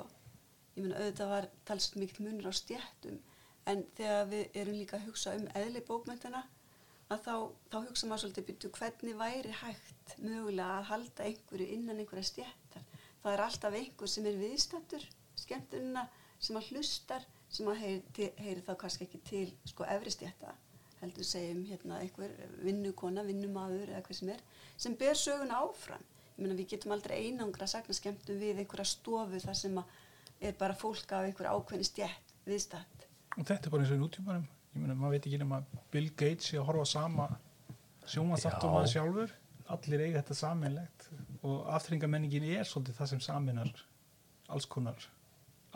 ég 0.79 0.85
meina 0.85 1.01
auðvitað 1.01 1.33
var 1.33 1.49
talsett 1.67 1.99
mikill 1.99 2.25
munur 2.27 2.51
á 2.51 2.55
stjættum 2.55 3.19
en 3.69 3.83
þegar 3.99 4.29
við 4.31 4.61
erum 4.61 4.79
líka 4.79 4.97
að 4.99 5.09
hugsa 5.09 5.35
um 5.37 5.49
eðli 5.59 5.83
bókmyndina 5.89 6.45
að 7.09 7.23
þá, 7.25 7.35
þá 7.73 7.77
hugsa 7.89 8.09
maður 8.09 8.23
svolítið 8.23 8.47
byrju 8.51 8.71
hvernig 8.77 9.19
væri 9.19 9.55
hægt 9.63 10.15
mögulega 10.23 10.79
að 10.79 10.89
halda 10.93 11.27
einhverju 11.29 11.69
innan 11.75 12.03
einhverja 12.03 12.31
stjættar 12.31 12.68
það 13.23 13.33
er 13.35 13.43
alltaf 13.47 13.75
einhver 13.81 14.09
sem 14.13 14.27
er 14.31 14.39
viðstættur 14.41 15.05
skemmtunina 15.39 16.07
sem 16.39 16.57
að 16.61 16.69
hlustar 16.73 17.25
sem 17.51 17.67
að 17.71 17.79
heyri, 17.83 18.03
til- 18.13 18.33
heyri 18.39 18.63
þá 18.67 18.75
kannski 18.79 19.07
ekki 19.09 19.21
til 19.25 19.53
sko 19.67 19.85
efri 19.89 20.11
stjætta 20.15 20.53
heldur 21.01 21.25
segjum 21.25 21.65
hérna 21.69 22.01
einhver 22.03 22.33
vinnukona, 22.65 23.23
vinnumadur 23.27 23.89
eða 23.93 24.03
hvað 24.07 24.19
sem 24.19 24.29
er 24.35 24.41
sem 24.77 24.95
ber 24.99 25.15
sögun 25.15 25.53
áfram. 25.55 26.03
Ég 26.39 26.43
meina 26.43 26.55
við 26.59 26.69
getum 26.75 26.93
aldrei 26.95 27.17
einangra 27.29 27.67
sagna 27.71 27.95
skemmtum 27.95 28.39
við 28.39 28.59
einhverja 28.63 28.85
stofu 28.87 29.41
þar 29.43 29.57
sem 29.59 29.79
að 29.79 29.85
er 30.41 30.53
bara 30.59 30.75
fólk 30.79 31.13
af 31.13 31.25
einhverja 31.27 31.55
ákveðni 31.55 31.87
stjætt 31.87 32.35
viðstætt 32.47 33.07
og 33.39 33.45
þetta 33.47 33.67
er 33.67 33.71
bara 33.71 33.83
eins 33.83 33.91
og 33.95 33.99
í 33.99 34.03
nútímanum. 34.03 34.47
Ég 34.75 34.83
meina, 34.83 34.95
maður 34.95 35.15
veit 35.17 35.27
ekki 35.27 35.39
nema 35.41 35.63
Bill 35.91 36.11
Gates 36.19 36.51
sé 36.51 36.59
að 36.59 36.67
horfa 36.69 36.85
sama 36.87 37.29
sjómanþáttum 38.07 38.77
að 38.79 38.89
sjálfur. 38.93 39.33
Allir 39.69 40.01
eiga 40.07 40.21
þetta 40.23 40.35
saminlegt 40.39 41.09
og 41.47 41.69
aftryngamenningin 41.77 42.47
er 42.57 42.67
svolítið 42.67 42.99
það 42.99 43.11
sem 43.13 43.23
saminar 43.23 43.71
alls 44.49 44.67
konar 44.67 45.09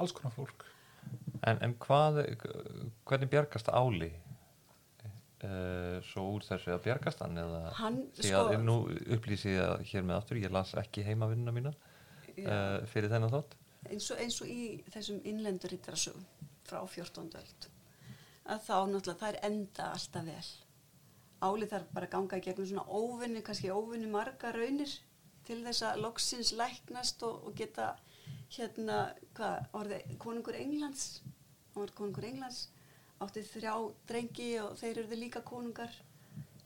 alls 0.01 0.15
konar 0.17 0.33
fólk. 0.35 0.65
En, 1.43 1.59
en 1.65 1.75
hvað, 1.83 2.21
hvernig 3.09 3.31
bjargast 3.33 3.69
Áli 3.75 4.11
uh, 5.43 5.99
svo 6.07 6.29
úr 6.37 6.47
þessu? 6.47 6.71
Að 6.77 6.85
bjargast 6.87 7.25
hann 7.25 7.41
eða? 7.43 7.63
Hann, 7.81 7.99
því 8.17 8.31
sko- 8.31 8.45
að 8.45 8.65
nú 8.67 8.77
upplýsi 9.17 9.57
ég 9.57 9.65
að 9.67 9.85
hér 9.91 10.07
með 10.07 10.21
aftur, 10.21 10.41
ég 10.43 10.55
las 10.55 10.75
ekki 10.79 11.05
heimavinnuna 11.07 11.55
mína 11.57 11.75
uh, 11.75 12.79
fyrir 12.93 13.11
þennan 13.13 13.35
þátt. 13.35 13.59
Eins 13.91 14.09
og, 14.15 14.23
eins 14.23 14.39
og 14.45 14.51
í 14.51 14.61
þessum 14.95 15.23
innlendur 15.27 15.73
rittarasögum 15.75 16.27
frá 16.69 16.79
14. 16.87 17.33
öld 17.43 17.71
að 18.53 18.63
þá 18.67 18.77
náttúrulega 18.91 19.21
það 19.21 19.29
er 19.33 19.41
enda 19.49 19.89
alltaf 19.95 20.25
vel. 20.27 20.51
Álið 21.43 21.73
þarf 21.73 21.89
bara 21.95 22.07
að 22.07 22.15
ganga 22.15 22.39
í 22.39 22.45
gegnum 22.45 22.69
svona 22.71 22.87
óvinni, 22.87 23.43
kannski 23.43 23.71
óvinni 23.75 24.11
marga 24.11 24.51
raunir 24.55 24.93
til 25.53 25.61
þess 25.69 25.85
að 25.93 26.01
loksins 26.07 26.53
læknast 26.59 27.23
og, 27.29 27.47
og 27.47 27.55
geta 27.61 27.93
hérna, 28.53 29.03
hvað, 29.37 29.67
orðið 29.81 30.17
konungur 30.21 30.57
Englands. 30.61 31.07
Hann 31.73 31.85
var 31.87 31.93
konungur 31.97 32.27
Englands 32.29 32.65
átti 33.23 33.43
þrjá 33.47 33.75
drengi 34.11 34.49
og 34.61 34.73
þeir 34.81 34.99
eru 35.05 35.17
líka 35.21 35.41
konungar 35.47 35.93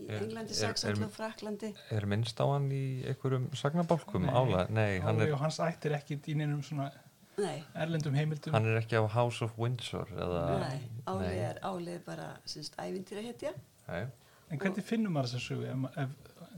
í 0.01 0.07
Er- 0.09 0.23
Englandi, 0.23 0.55
Saxlandi 0.57 1.03
er- 1.03 1.07
og 1.07 1.13
Fraklandi 1.13 1.69
Er 1.93 2.07
minnst 2.09 2.41
á 2.41 2.47
hann 2.49 2.71
í 2.73 3.05
einhverjum 3.09 3.47
sagnabálkum? 3.57 4.25
Ála? 4.29 4.63
Nei, 4.73 4.99
hann 5.05 5.21
er, 5.21 5.33
og 5.37 5.41
hans 5.45 5.59
ættir 5.65 5.95
ekki 5.97 6.17
í 6.33 6.37
neinum 6.37 6.63
svona 6.65 6.91
Nei, 7.37 7.59
erlendum 7.77 8.15
heimildum. 8.17 8.55
Hann 8.57 8.65
er 8.71 8.79
ekki 8.81 8.97
á 8.97 9.05
House 9.13 9.45
of 9.45 9.53
Windsor 9.61 10.09
eða, 10.17 10.43
nei, 10.63 10.79
álið 11.05 11.41
er, 11.51 11.59
álið 11.61 11.99
bara 12.07 12.31
syns, 12.49 12.71
ævintýra 12.81 13.25
hetja 13.27 13.53
Nei. 13.91 14.07
en 14.49 14.59
hvernig 14.63 14.85
finnum 14.89 15.13
maður 15.13 15.35
þessa 15.35 15.45
sögu 15.51 15.67
ef, 15.69 15.99
ef, 16.07 16.57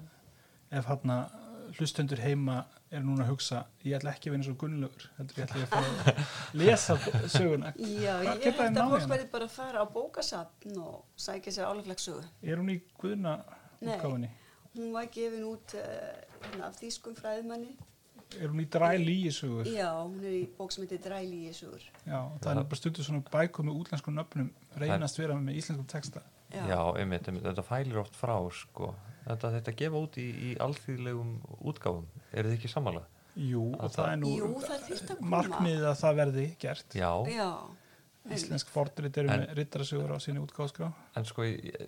ef 0.79 0.91
hann 0.93 1.15
hlustendur 1.79 2.21
heima 2.25 2.59
er 2.91 3.03
núna 3.05 3.25
að 3.27 3.31
hugsa 3.35 3.63
ég 3.85 3.97
ætla 3.99 4.13
ekki 4.15 4.31
að 4.31 4.35
vera 4.35 4.41
eins 4.43 4.51
og 4.53 4.59
Gunnlaugur 4.63 5.05
heldur 5.19 5.39
ég 5.39 5.45
ætla 5.47 5.61
ég 5.61 5.67
að 5.67 5.73
fara 5.75 6.15
að 6.15 6.61
lesa 6.63 6.97
söguna 7.35 7.73
Já, 8.05 8.15
ég 8.25 8.47
held 8.47 8.61
að 8.63 8.79
fólk 8.79 9.03
hérna? 9.03 9.11
verði 9.13 9.29
bara 9.35 9.49
að 9.49 9.57
fara 9.59 9.83
á 9.83 9.87
bókasapn 9.99 10.79
og 10.83 11.03
sækja 11.21 11.53
sér 11.59 11.69
álaflegsögu. 11.71 12.25
er 12.43 12.57
hún 12.63 12.73
í 12.75 12.79
Guðna 13.01 13.37
Nei. 13.81 13.93
útgáfinni 13.97 14.31
Hún 14.79 14.93
var 14.95 15.07
gefin 15.11 15.45
út 15.49 15.75
uh, 15.75 16.65
af 16.67 16.77
þýskum 16.79 17.15
fræðmanni. 17.19 17.73
er 18.39 18.51
hún 18.53 18.61
í 18.63 18.67
dræ 18.71 18.91
lígisögur 19.01 19.67
Já, 19.73 19.89
hún 20.05 20.19
er 20.25 20.35
í 20.39 20.43
bók 20.59 20.73
sem 20.75 20.85
heitir 20.85 21.01
Dræli 21.05 21.47
Jésúr. 21.49 21.81
já, 22.07 22.19
það 22.43 22.51
er 22.53 22.65
bara 22.69 22.81
stundur 22.81 23.07
svona 23.07 23.23
bækur 23.33 23.65
með 23.69 23.79
útlenskum 23.81 24.15
nöfnum 24.19 24.51
reynast 24.77 25.19
vera 25.19 25.37
með 25.41 25.61
íslenskum 25.63 25.87
texta 25.89 26.21
Já, 26.49 26.79
einmitt, 26.97 27.27
einmitt, 27.29 27.45
þetta 27.45 27.61
fælir 27.65 27.99
oft 28.01 28.15
frá 28.17 28.37
sko. 28.57 28.95
Þetta, 29.29 29.51
þetta 29.59 29.77
gefa 29.83 30.03
út 30.07 30.19
í, 30.21 30.29
í 30.49 30.55
alþýðlegum 30.67 31.35
útgáfum, 31.73 32.07
eru 32.33 32.53
þið 32.53 32.59
ekki 32.61 32.73
sammála? 32.75 33.05
jú, 33.39 33.67
Að 33.79 33.85
og 33.87 33.93
það 33.95 34.13
er 34.13 34.17
nú 34.25 34.31
Jú, 34.35 34.47
það 34.65 34.87
þyrfti 34.89 35.13
að 35.15 35.19
koma. 35.21 35.29
markmiðið 35.37 35.85
að 35.93 36.01
það 36.01 36.17
verði 36.23 36.47
gert. 36.59 36.97
Já, 36.99 37.11
Já, 37.31 37.51
íslensk 38.35 38.69
fordrit 38.75 39.17
eru 39.23 39.31
En- 39.33 39.41
með 39.45 39.53
rittarasögur 39.57 40.11
á 40.13 40.19
sinni 40.21 40.41
útgáðskrá 40.43 40.89
en 41.17 41.25
sko, 41.25 41.47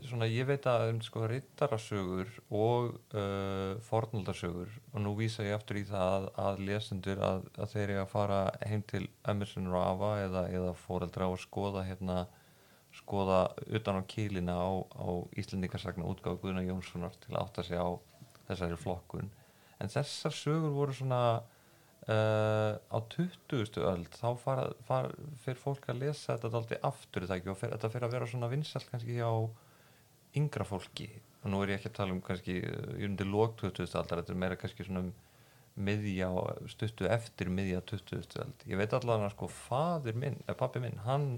svona, 0.08 0.28
ég 0.30 0.46
veit 0.48 0.64
að 0.70 0.84
um, 0.94 1.00
sko, 1.04 1.24
rittarasögur 1.28 2.30
og 2.54 2.94
uh, 3.12 3.74
fornaldarsögur 3.84 4.70
og 4.94 5.02
nú 5.04 5.12
vísa 5.18 5.44
ég 5.44 5.58
aftur 5.58 5.76
í 5.82 5.84
það 5.90 6.14
að, 6.14 6.28
að 6.46 6.62
lesendur 6.70 7.20
að, 7.26 7.42
að 7.60 7.74
þeir 7.74 7.84
eru 7.90 8.00
að 8.06 8.12
fara 8.14 8.38
heim 8.70 8.86
til 8.88 9.02
Emerson 9.28 9.68
og 9.68 9.82
Ava 9.82 10.12
eða, 10.24 10.46
eða 10.54 10.72
foreldra 10.86 11.28
og 11.34 11.42
skoða 11.42 11.84
hérna 11.90 12.22
skoða 12.96 13.40
utan 13.70 14.00
á 14.00 14.02
kýlina 14.10 14.56
á, 14.58 14.70
á 14.98 15.08
Íslendingarsagna 15.38 16.08
útgáfu 16.10 16.42
Guðna 16.42 16.64
Jónssonar 16.66 17.14
til 17.22 17.34
að 17.34 17.42
átta 17.44 17.64
sig 17.66 17.78
á 17.78 17.90
þessari 18.48 18.78
flokkun 18.80 19.30
en 19.80 19.92
þessar 19.92 20.34
sögur 20.34 20.74
voru 20.74 20.94
svona 20.96 21.20
uh, 21.40 22.74
á 22.76 22.98
20. 23.14 23.80
öld 23.86 24.12
þá 24.18 24.28
fara, 24.42 24.68
fara, 24.86 25.10
fyrir 25.44 25.60
fólk 25.62 25.88
að 25.90 26.04
lesa 26.04 26.36
þetta 26.36 26.60
aldrei 26.60 26.78
aftur 26.90 27.26
það 27.26 27.36
ekki 27.38 27.52
og 27.54 27.58
fer, 27.60 27.74
þetta 27.76 27.92
fyrir 27.94 28.08
að 28.08 28.16
vera 28.16 28.30
svona 28.30 28.52
vinsalt 28.52 28.90
kannski 28.90 29.18
hjá 29.20 29.30
yngra 30.40 30.66
fólki 30.66 31.08
og 31.40 31.50
nú 31.52 31.62
er 31.62 31.74
ég 31.74 31.80
ekki 31.80 31.90
að 31.92 31.98
tala 32.00 32.16
um 32.16 32.22
kannski 32.24 32.60
uh, 32.60 32.94
ég 32.98 33.06
myndi 33.06 33.28
lók 33.28 33.58
20. 33.62 33.86
aldar 33.86 34.22
þetta 34.22 34.34
er 34.34 34.42
meira 34.44 34.60
kannski 34.60 34.86
svona 34.86 35.06
um 35.06 35.12
miðja 35.80 36.28
stuttu 36.68 37.06
eftir 37.08 37.48
miðja 37.54 37.80
20. 37.86 38.34
öld 38.42 38.66
ég 38.68 38.80
veit 38.80 38.92
allavega 38.96 39.30
að 39.30 39.36
sko 39.36 39.48
fadir 39.54 40.18
minn, 40.18 40.36
pappi 40.58 40.82
minn 40.82 40.98
hann 41.06 41.28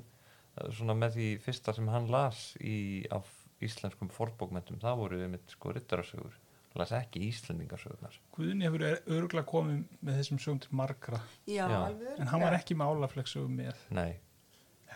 svona 0.77 0.97
með 0.99 1.15
því 1.19 1.29
fyrsta 1.45 1.75
sem 1.77 1.89
hann 1.93 2.09
las 2.13 2.41
í 2.61 2.77
af 3.15 3.29
íslenskum 3.63 4.11
fornbókmentum 4.13 4.81
það 4.83 4.99
voru 5.01 5.21
einmitt 5.25 5.55
sko 5.55 5.73
rittarasögur 5.77 6.35
hann 6.73 6.83
las 6.83 6.93
ekki 6.97 7.23
íslendingasögurnar 7.29 8.19
Guðni 8.37 8.67
hefur 8.67 8.85
örgulega 8.89 9.47
komið 9.49 9.85
með 10.01 10.19
þessum 10.21 10.43
sögum 10.43 10.61
til 10.65 10.75
margra 10.83 11.23
já, 11.47 11.63
Já. 11.65 11.79
alveg. 11.79 12.19
en 12.19 12.33
hann 12.33 12.45
var 12.45 12.59
ekki 12.59 12.77
með 12.79 12.93
álaflegsögum 12.93 13.57
með 13.63 13.87
nei, 13.95 14.11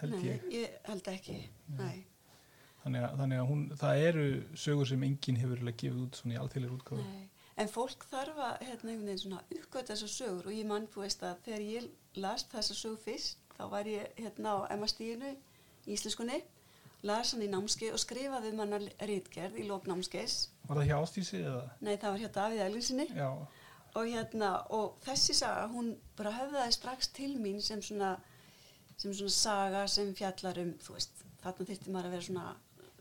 held 0.01 0.19
Nei, 0.19 0.27
ég 0.27 0.47
ég 0.57 0.77
held 0.91 1.11
ekki. 1.13 1.39
Nei. 1.79 2.05
þannig 2.83 3.07
að, 3.07 3.17
þannig 3.23 3.43
að 3.43 3.49
hún, 3.53 3.65
það 3.81 4.05
eru 4.11 4.27
sögur 4.67 4.93
sem 4.93 5.09
enginn 5.09 5.41
hefur 5.43 5.65
gefið 5.73 6.05
út 6.05 6.21
svona 6.21 6.39
í 6.39 6.69
útgáfu 6.77 7.03
Nei. 7.05 7.25
En 7.57 7.71
fólk 7.73 8.03
þarf 8.11 8.37
að 8.37 8.59
hérna, 8.67 8.91
einhvern 8.93 9.07
veginn 9.09 9.21
svona 9.23 9.39
uppgöta 9.49 9.95
þessar 9.95 10.11
sögur 10.13 10.49
og 10.51 10.53
ég 10.53 10.67
mann, 10.69 10.89
þú 10.93 11.01
veist 11.07 11.23
að 11.25 11.39
þegar 11.47 11.63
ég 11.65 11.87
las 12.21 12.45
þessar 12.53 12.77
sögur 12.83 13.01
fyrst, 13.01 13.46
þá 13.57 13.65
var 13.73 13.89
ég 13.91 14.21
hérna 14.21 14.55
á 14.55 14.77
MA-stíðinu 14.77 15.33
í 15.87 15.95
Íslenskunni, 15.95 16.41
las 17.07 17.33
hann 17.35 17.45
í 17.45 17.51
námskeið 17.53 17.95
og 17.97 18.03
skrifaði 18.03 18.53
um 18.53 18.63
hann 18.65 18.89
rítgerð 19.11 19.61
í 19.63 19.67
lók 19.69 19.87
námskeiðs. 19.91 20.49
var 20.69 20.81
það 20.81 20.89
hjá 20.91 20.97
ástísi 20.99 21.43
eða? 21.43 21.65
Nei, 21.81 21.95
það 21.95 22.11
var 22.11 22.23
hjá 22.23 22.31
Davíð 22.37 22.65
Elginsinni 22.67 23.07
já, 23.15 23.29
og 23.97 24.13
hérna, 24.13 24.53
og 24.77 24.97
þessi 25.07 25.37
saga, 25.39 25.67
hún 25.73 25.95
bara 26.19 26.35
höfðaði 26.37 26.77
strax 26.77 27.13
til 27.17 27.33
mín 27.41 27.61
sem 27.65 27.83
svona, 27.83 28.17
sem 28.97 29.15
svona 29.15 29.35
saga 29.37 29.87
sem 29.89 30.15
fjallar 30.17 30.63
um, 30.65 30.73
þú 30.83 30.97
veist, 30.99 31.25
þarna 31.45 31.69
þyrfti 31.71 31.95
maður 31.95 32.11
að 32.11 32.17
vera 32.17 32.29
svona 32.29 32.55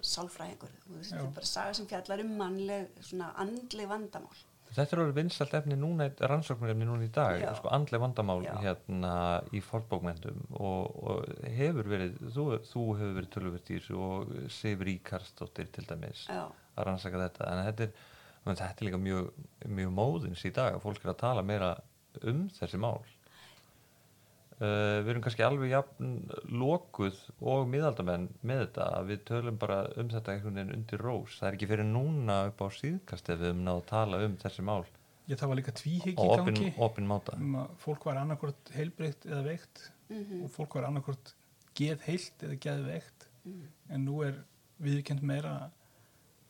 sálfræðingur, 0.06 0.76
þú 0.86 1.00
veist, 1.00 1.16
bara 1.40 1.50
saga 1.50 1.74
sem 1.74 1.88
fjallar 1.90 2.22
um 2.22 2.36
mannleg, 2.40 2.92
svona 3.02 3.32
andleg 3.42 3.90
vandamál. 3.90 4.44
Þetta 4.76 4.96
er 4.96 5.02
alveg 5.02 5.16
vinsalt 5.16 5.54
efni 5.56 5.78
núna, 5.80 6.10
rannsóknarefni 6.20 6.88
núna 6.88 7.06
í 7.08 7.12
dag, 7.16 7.40
sko 7.60 7.72
andleg 7.76 8.02
vandamál 8.04 8.42
Já. 8.44 8.52
hérna 8.60 9.14
í 9.56 9.62
fornbókmentum 9.64 10.42
og, 10.58 10.98
og 11.00 11.48
hefur 11.56 11.88
verið, 11.94 12.18
þú, 12.36 12.46
þú 12.68 12.84
hefur 13.00 13.16
verið 13.20 13.32
tölvöld 13.38 13.72
í 13.72 13.78
þessu 13.80 14.00
og 14.08 14.36
Sif 14.52 14.84
Ríkarsdóttir 14.90 15.72
til 15.76 15.88
dæmis 15.88 16.26
Já. 16.28 16.44
að 16.76 16.90
rannsaka 16.90 17.24
þetta, 17.24 17.52
en 17.52 17.64
þetta 17.70 17.88
er, 17.88 18.08
menn, 18.44 18.60
þetta 18.60 18.76
er 18.76 18.90
líka 18.90 19.02
mjög, 19.06 19.30
mjög 19.80 19.96
móðins 20.02 20.46
í 20.48 20.54
dag 20.60 20.76
að 20.76 20.84
fólk 20.84 21.06
er 21.06 21.14
að 21.14 21.22
tala 21.24 21.46
meira 21.46 21.72
um 22.24 22.46
þessi 22.60 22.82
mál. 22.82 23.00
Uh, 24.56 25.02
við 25.04 25.10
erum 25.12 25.24
kannski 25.26 25.44
alveg 25.44 25.74
jafn 25.74 26.12
lokuð 26.48 27.18
og 27.44 27.66
miðaldamenn 27.68 28.30
með 28.40 28.62
þetta 28.62 28.86
að 29.00 29.10
við 29.10 29.24
tölum 29.28 29.58
bara 29.60 29.82
um 30.00 30.12
þetta 30.14 30.32
einhvern 30.32 30.62
veginn 30.62 30.78
undir 30.78 31.02
rós. 31.04 31.40
Það 31.42 31.50
er 31.50 31.58
ekki 31.58 31.72
fyrir 31.74 31.90
núna 31.90 32.38
upp 32.48 32.64
á 32.64 32.68
síðkast 32.78 33.34
ef 33.34 33.42
við 33.42 33.52
höfum 33.52 33.66
náð 33.68 33.82
að 33.82 33.90
tala 33.90 34.22
um 34.24 34.38
þessi 34.46 34.64
mál 34.64 34.86
ég 35.30 35.40
það 35.40 35.52
var 35.52 35.60
líka 35.60 35.74
tvíhygg 35.76 36.20
í 36.20 36.28
opin, 36.36 36.54
gangi 36.54 36.72
opin 36.86 37.08
máta 37.10 37.38
um 37.40 37.58
fólk 37.82 38.06
var 38.08 38.20
annarkvort 38.22 38.72
heilbreytt 38.76 39.28
eða 39.30 39.44
veikt 39.50 39.90
Mm 40.06 40.44
og 40.46 40.52
fólk 40.54 40.76
var 40.78 40.86
annarkvort 40.86 41.32
geð 41.74 42.04
heilt 42.06 42.44
eða 42.46 42.56
geð 42.62 42.84
veikt 42.86 43.24
en 43.90 44.04
nú 44.06 44.20
er 44.22 44.36
viðkend 44.86 45.24
meira 45.26 45.54
að 45.64 45.72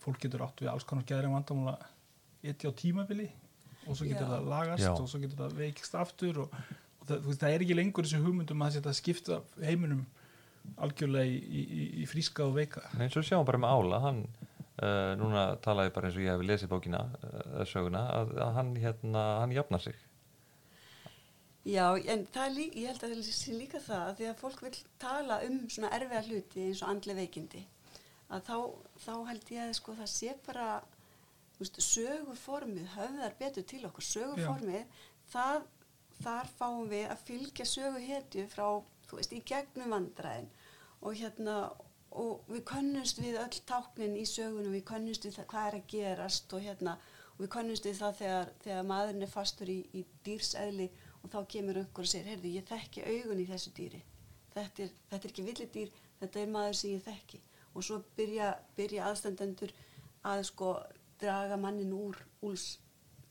fólk 0.04 0.20
getur 0.26 0.44
átt 0.44 0.60
við 0.60 0.74
alls 0.74 0.84
konar 0.84 1.06
geðri 1.08 1.30
vandamála 1.32 1.78
eti 2.44 2.68
á 2.68 2.72
tímabili 2.76 3.30
og 3.88 3.96
svo 3.96 4.10
getur 4.10 4.28
Já. 4.28 4.32
það 4.34 4.50
lagast 4.52 4.84
Já. 4.84 4.92
og 4.92 5.08
svo 5.08 5.22
getur 5.24 5.40
það 5.40 5.56
veikist 5.62 5.96
aftur 5.96 6.42
og 6.44 6.58
það, 7.08 7.22
veist, 7.28 7.42
það 7.42 7.54
er 7.56 7.66
ekki 7.66 7.78
lengur 7.78 8.08
þessi 8.08 8.22
hugmyndum 8.24 8.66
að 8.66 8.80
þetta 8.80 8.96
skipta 8.98 9.40
heiminum 9.62 10.06
algjörlega 10.82 11.30
í, 11.30 11.62
í, 11.62 11.86
í, 12.02 12.08
fríska 12.10 12.46
og 12.48 12.56
veika. 12.58 12.84
En 12.96 13.06
eins 13.06 13.18
og 13.20 13.26
sjáum 13.28 13.46
bara 13.48 13.62
með 13.62 13.76
Ála 13.76 14.02
hann, 14.08 14.24
uh, 14.82 15.12
núna 15.20 15.46
talaði 15.64 15.94
bara 15.96 16.10
eins 16.10 16.18
og 16.18 16.26
ég 16.26 16.34
hef 16.34 16.48
lesið 16.50 16.74
bókina 16.74 17.04
uh, 17.06 17.62
söguna, 17.70 18.02
að, 18.16 18.34
að 18.48 18.58
hann 18.58 18.74
hérna, 18.82 19.28
hann 19.44 19.56
jafnar 19.56 19.86
sig. 19.86 20.02
Já, 21.66 21.86
en 21.98 22.28
það 22.30 22.44
er 22.44 22.52
líka, 22.54 22.80
ég 22.82 22.92
held 22.92 23.06
að 23.06 23.14
það 23.16 23.30
sé 23.34 23.54
líka 23.58 23.80
það 23.82 24.10
að 24.10 24.18
því 24.20 24.26
að 24.30 24.42
fólk 24.42 24.60
vil 24.66 24.76
tala 25.02 25.40
um 25.48 25.64
svona 25.66 25.94
erfiða 25.98 26.26
hluti 26.28 26.66
eins 26.68 26.84
og 26.86 26.92
andli 26.92 27.16
veikindi 27.18 27.64
að 28.34 28.44
þá, 28.46 28.58
þá 29.06 29.14
held 29.30 29.50
ég 29.54 29.64
að 29.64 29.74
sko 29.80 29.96
það 29.98 30.12
sé 30.12 30.36
bara 30.46 30.68
veist, 31.60 31.80
söguformið 31.88 32.92
höfðar 32.96 33.36
betur 33.40 33.66
til 33.70 33.82
okkur 33.88 34.08
söguformið, 34.08 35.02
það 35.32 35.66
þar 36.24 36.48
fáum 36.60 36.90
við 36.90 37.10
að 37.12 37.24
fylgja 37.28 37.66
söguhetju 37.66 38.46
frá, 38.52 38.68
þú 39.10 39.20
veist, 39.20 39.34
í 39.34 39.42
gegnum 39.46 39.92
vandræðin 39.96 40.48
og 41.02 41.14
hérna 41.20 41.58
og 42.16 42.46
við 42.48 42.64
könnumst 42.70 43.20
við 43.20 43.36
öll 43.42 43.60
táknin 43.68 44.16
í 44.16 44.24
sögunum, 44.30 44.72
við 44.72 44.86
könnumst 44.88 45.26
við 45.28 45.36
það, 45.36 45.48
hvað 45.52 45.68
er 45.68 45.76
að 45.80 45.88
gerast 45.92 46.54
og 46.56 46.62
hérna, 46.64 46.94
og 47.36 47.42
við 47.44 47.50
könnumst 47.58 47.86
við 47.90 47.98
það 48.00 48.14
þegar, 48.22 48.52
þegar 48.64 48.88
maðurinn 48.92 49.26
er 49.28 49.34
fastur 49.34 49.72
í, 49.74 49.80
í 49.94 50.06
dýrseðli 50.24 50.88
og 51.24 51.30
þá 51.34 51.40
kemur 51.52 51.80
einhver 51.82 52.06
og 52.08 52.12
segir, 52.12 52.30
heyrðu, 52.32 52.54
ég 52.56 52.70
þekki 52.70 53.04
augun 53.10 53.42
í 53.44 53.48
þessu 53.50 53.74
dýri. 53.76 54.00
Þetta 54.56 54.84
er, 54.86 54.94
þetta 55.12 55.28
er 55.28 55.34
ekki 55.34 55.46
villidýr, 55.50 55.92
þetta 56.22 56.40
er 56.46 56.54
maður 56.56 56.78
sem 56.80 56.94
ég 56.96 57.04
þekki. 57.04 57.42
Og 57.76 57.84
svo 57.84 57.98
byrja, 58.16 58.54
byrja 58.78 59.10
aðstandendur 59.10 59.74
að 60.24 60.44
sko 60.48 60.70
draga 61.20 61.58
mannin 61.60 61.92
úr 61.92 62.22
úls 62.48 62.78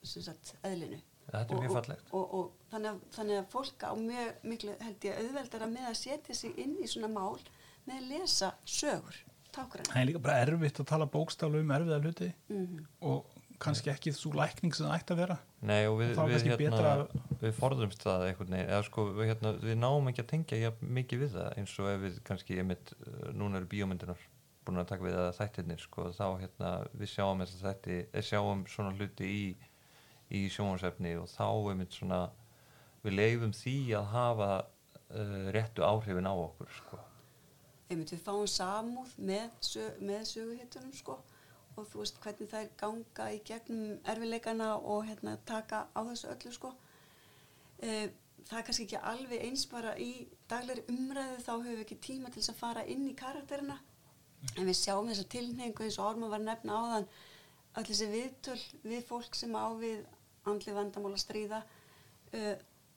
sem 0.05 0.21
sagt, 0.27 0.53
eðlinu. 0.63 1.01
Þetta 1.31 1.41
er 1.49 1.57
Og- 1.57 1.63
mjög 1.65 1.71
og- 1.71 1.79
fallegt. 1.79 2.13
Og, 2.13 2.35
og, 2.35 2.53
þannig, 2.75 2.91
að, 2.91 3.05
þannig 3.19 3.41
að 3.41 3.53
fólk 3.55 3.87
á 3.87 3.93
mjög 4.01 4.49
miklu, 4.53 4.75
held 4.85 5.07
ég, 5.09 5.23
auðveldara 5.23 5.71
með 5.71 5.87
að 5.93 6.01
setja 6.03 6.41
sig 6.41 6.59
inn 6.65 6.75
í 6.83 6.91
svona 6.91 7.13
mál 7.13 7.39
með 7.85 7.97
að 8.01 8.11
lesa 8.11 8.51
sögur, 8.65 9.23
tákran. 9.55 9.89
það 9.91 10.03
er 10.03 10.11
líka 10.11 10.25
bara 10.27 10.43
erfitt 10.45 10.83
að 10.83 10.91
tala 10.93 11.11
bókstálu 11.11 11.65
um 11.65 11.75
erfiða 11.79 12.03
hluti 12.05 12.35
Mm 12.53 12.85
og 13.05 13.25
kannski 13.63 13.91
ekki 13.93 14.13
svo 14.15 14.33
lækning 14.37 14.75
sem 14.75 14.87
það 14.87 14.97
ætti 14.99 15.15
að 15.15 15.21
vera 15.23 15.37
Nei 15.65 15.87
og 15.89 15.97
við, 16.01 16.11
við, 16.11 16.19
kannski 16.19 16.51
hérna, 16.51 16.61
betra 16.61 17.41
við 17.41 17.57
forðumst 17.59 18.05
það 18.05 18.25
einhvern 18.29 18.55
veginn, 18.57 18.71
eða 18.71 18.87
sko 18.89 19.05
við, 19.09 19.31
hérna, 19.31 19.53
við 19.63 19.79
náum 19.81 20.11
ekki 20.11 20.25
að 20.25 20.31
tengja 20.33 20.61
jafn 20.61 20.95
mikið 20.99 21.23
við 21.23 21.37
það 21.39 21.59
eins 21.61 21.75
og 21.81 21.91
ef 21.93 22.01
við 22.03 22.19
kannski, 22.29 22.59
einmitt, 22.61 22.95
uh, 22.99 23.29
núna 23.33 23.61
eru 23.61 23.71
bíómyndunar 23.71 24.27
búin 24.65 24.81
að 24.81 24.91
taka 24.91 25.07
við 25.07 25.19
að 25.21 25.31
þættirnir 25.39 25.83
sko, 25.83 26.09
þá 26.17 26.27
hérna, 26.41 26.73
við 26.97 27.13
sjáum 27.13 27.43
þess 27.45 27.57
að 27.59 27.67
þætti, 27.69 27.99
eh, 28.11 28.25
sjáum 28.25 28.65
svona 28.75 28.95
hluti 28.97 29.29
í, 29.29 29.45
í 30.35 30.45
sjónvarsefni 30.53 31.15
og 31.21 31.29
þá 31.33 31.49
einmitt 31.73 31.97
svona, 31.97 32.21
við 33.05 33.19
leifum 33.19 33.53
því 33.57 33.77
að 33.99 34.11
hafa 34.15 34.51
uh, 34.65 35.51
réttu 35.55 35.85
áhrifin 35.85 36.29
á 36.29 36.35
okkur 36.35 36.73
sko. 36.79 37.01
einmitt 37.91 38.15
við 38.15 38.25
fáum 38.25 38.47
samúð 38.49 39.15
með, 39.21 39.49
sög, 39.61 40.01
með 40.01 40.27
söguhittunum 40.33 40.95
sko 40.97 41.19
og 41.75 41.87
þú 41.91 42.03
veist 42.03 42.21
hvernig 42.23 42.51
þær 42.51 42.69
ganga 42.79 43.31
í 43.35 43.41
gegnum 43.47 43.97
erfileikana 44.11 44.75
og 44.79 45.09
hérna 45.09 45.37
taka 45.47 45.87
á 45.91 46.01
þessu 46.07 46.31
öllu 46.31 46.53
sko. 46.55 46.71
E, 47.83 48.11
það 48.47 48.59
er 48.59 48.67
kannski 48.69 48.87
ekki 48.87 49.01
alveg 49.11 49.47
eins 49.49 49.65
bara 49.71 49.95
í 49.99 50.11
daglegri 50.51 50.85
umræðu 50.93 51.41
þá 51.43 51.51
höfum 51.53 51.71
við 51.73 51.85
ekki 51.85 52.01
tíma 52.09 52.31
til 52.31 52.43
þess 52.43 52.55
að 52.55 52.61
fara 52.61 52.85
inn 52.95 53.09
í 53.11 53.17
karakterina. 53.19 53.81
En 54.55 54.69
við 54.69 54.79
sjáum 54.79 55.09
þessa 55.11 55.27
tilhengu 55.35 55.87
eins 55.87 55.99
og 55.99 56.13
Ármann 56.13 56.35
var 56.35 56.45
nefna 56.45 56.79
áðan 56.79 57.09
öll 57.75 57.87
þessi 57.89 58.11
viðtöl 58.13 58.61
við 58.85 59.07
fólk 59.09 59.35
sem 59.35 59.57
á 59.59 59.67
við 59.81 60.05
andli 60.47 60.77
vandamál 60.77 61.15
að 61.15 61.25
stríða 61.25 61.63
uh, 61.65 62.55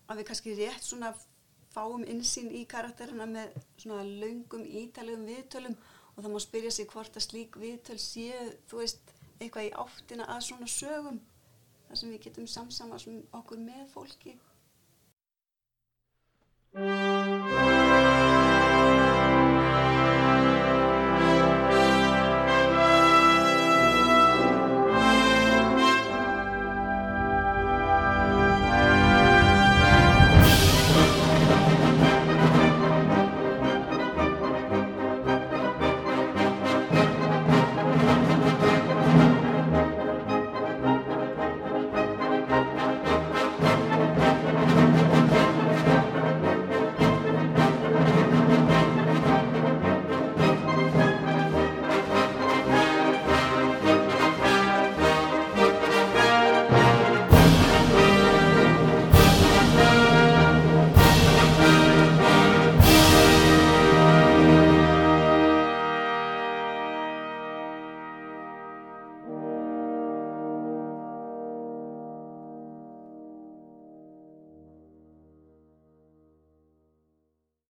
að 0.08 0.22
við 0.22 0.28
kannski 0.30 0.56
rétt 0.58 0.88
svona 0.88 1.14
fáum 1.74 2.04
insýn 2.10 2.50
í 2.56 2.64
karakterina 2.70 3.28
með 3.30 3.56
svona 3.78 4.04
laungum 4.08 4.66
ítalegum 4.66 5.28
viðtölum 5.30 5.78
og 6.16 6.24
það 6.24 6.34
má 6.34 6.40
spyrja 6.42 6.74
sig 6.74 6.90
hvort 6.92 7.20
að 7.20 7.28
slík 7.28 7.58
viðtöl 7.62 8.00
séu, 8.02 8.52
þú 8.70 8.82
veist, 8.82 9.14
eitthvað 9.38 9.70
í 9.70 9.74
áttina 9.86 10.30
að 10.34 10.46
svona 10.50 10.70
sögum 10.72 11.20
þar 11.88 12.02
sem 12.02 12.14
við 12.14 12.24
getum 12.28 12.52
samsama 12.52 13.02
okkur 13.38 13.62
með 13.64 13.84
fólki 13.94 14.38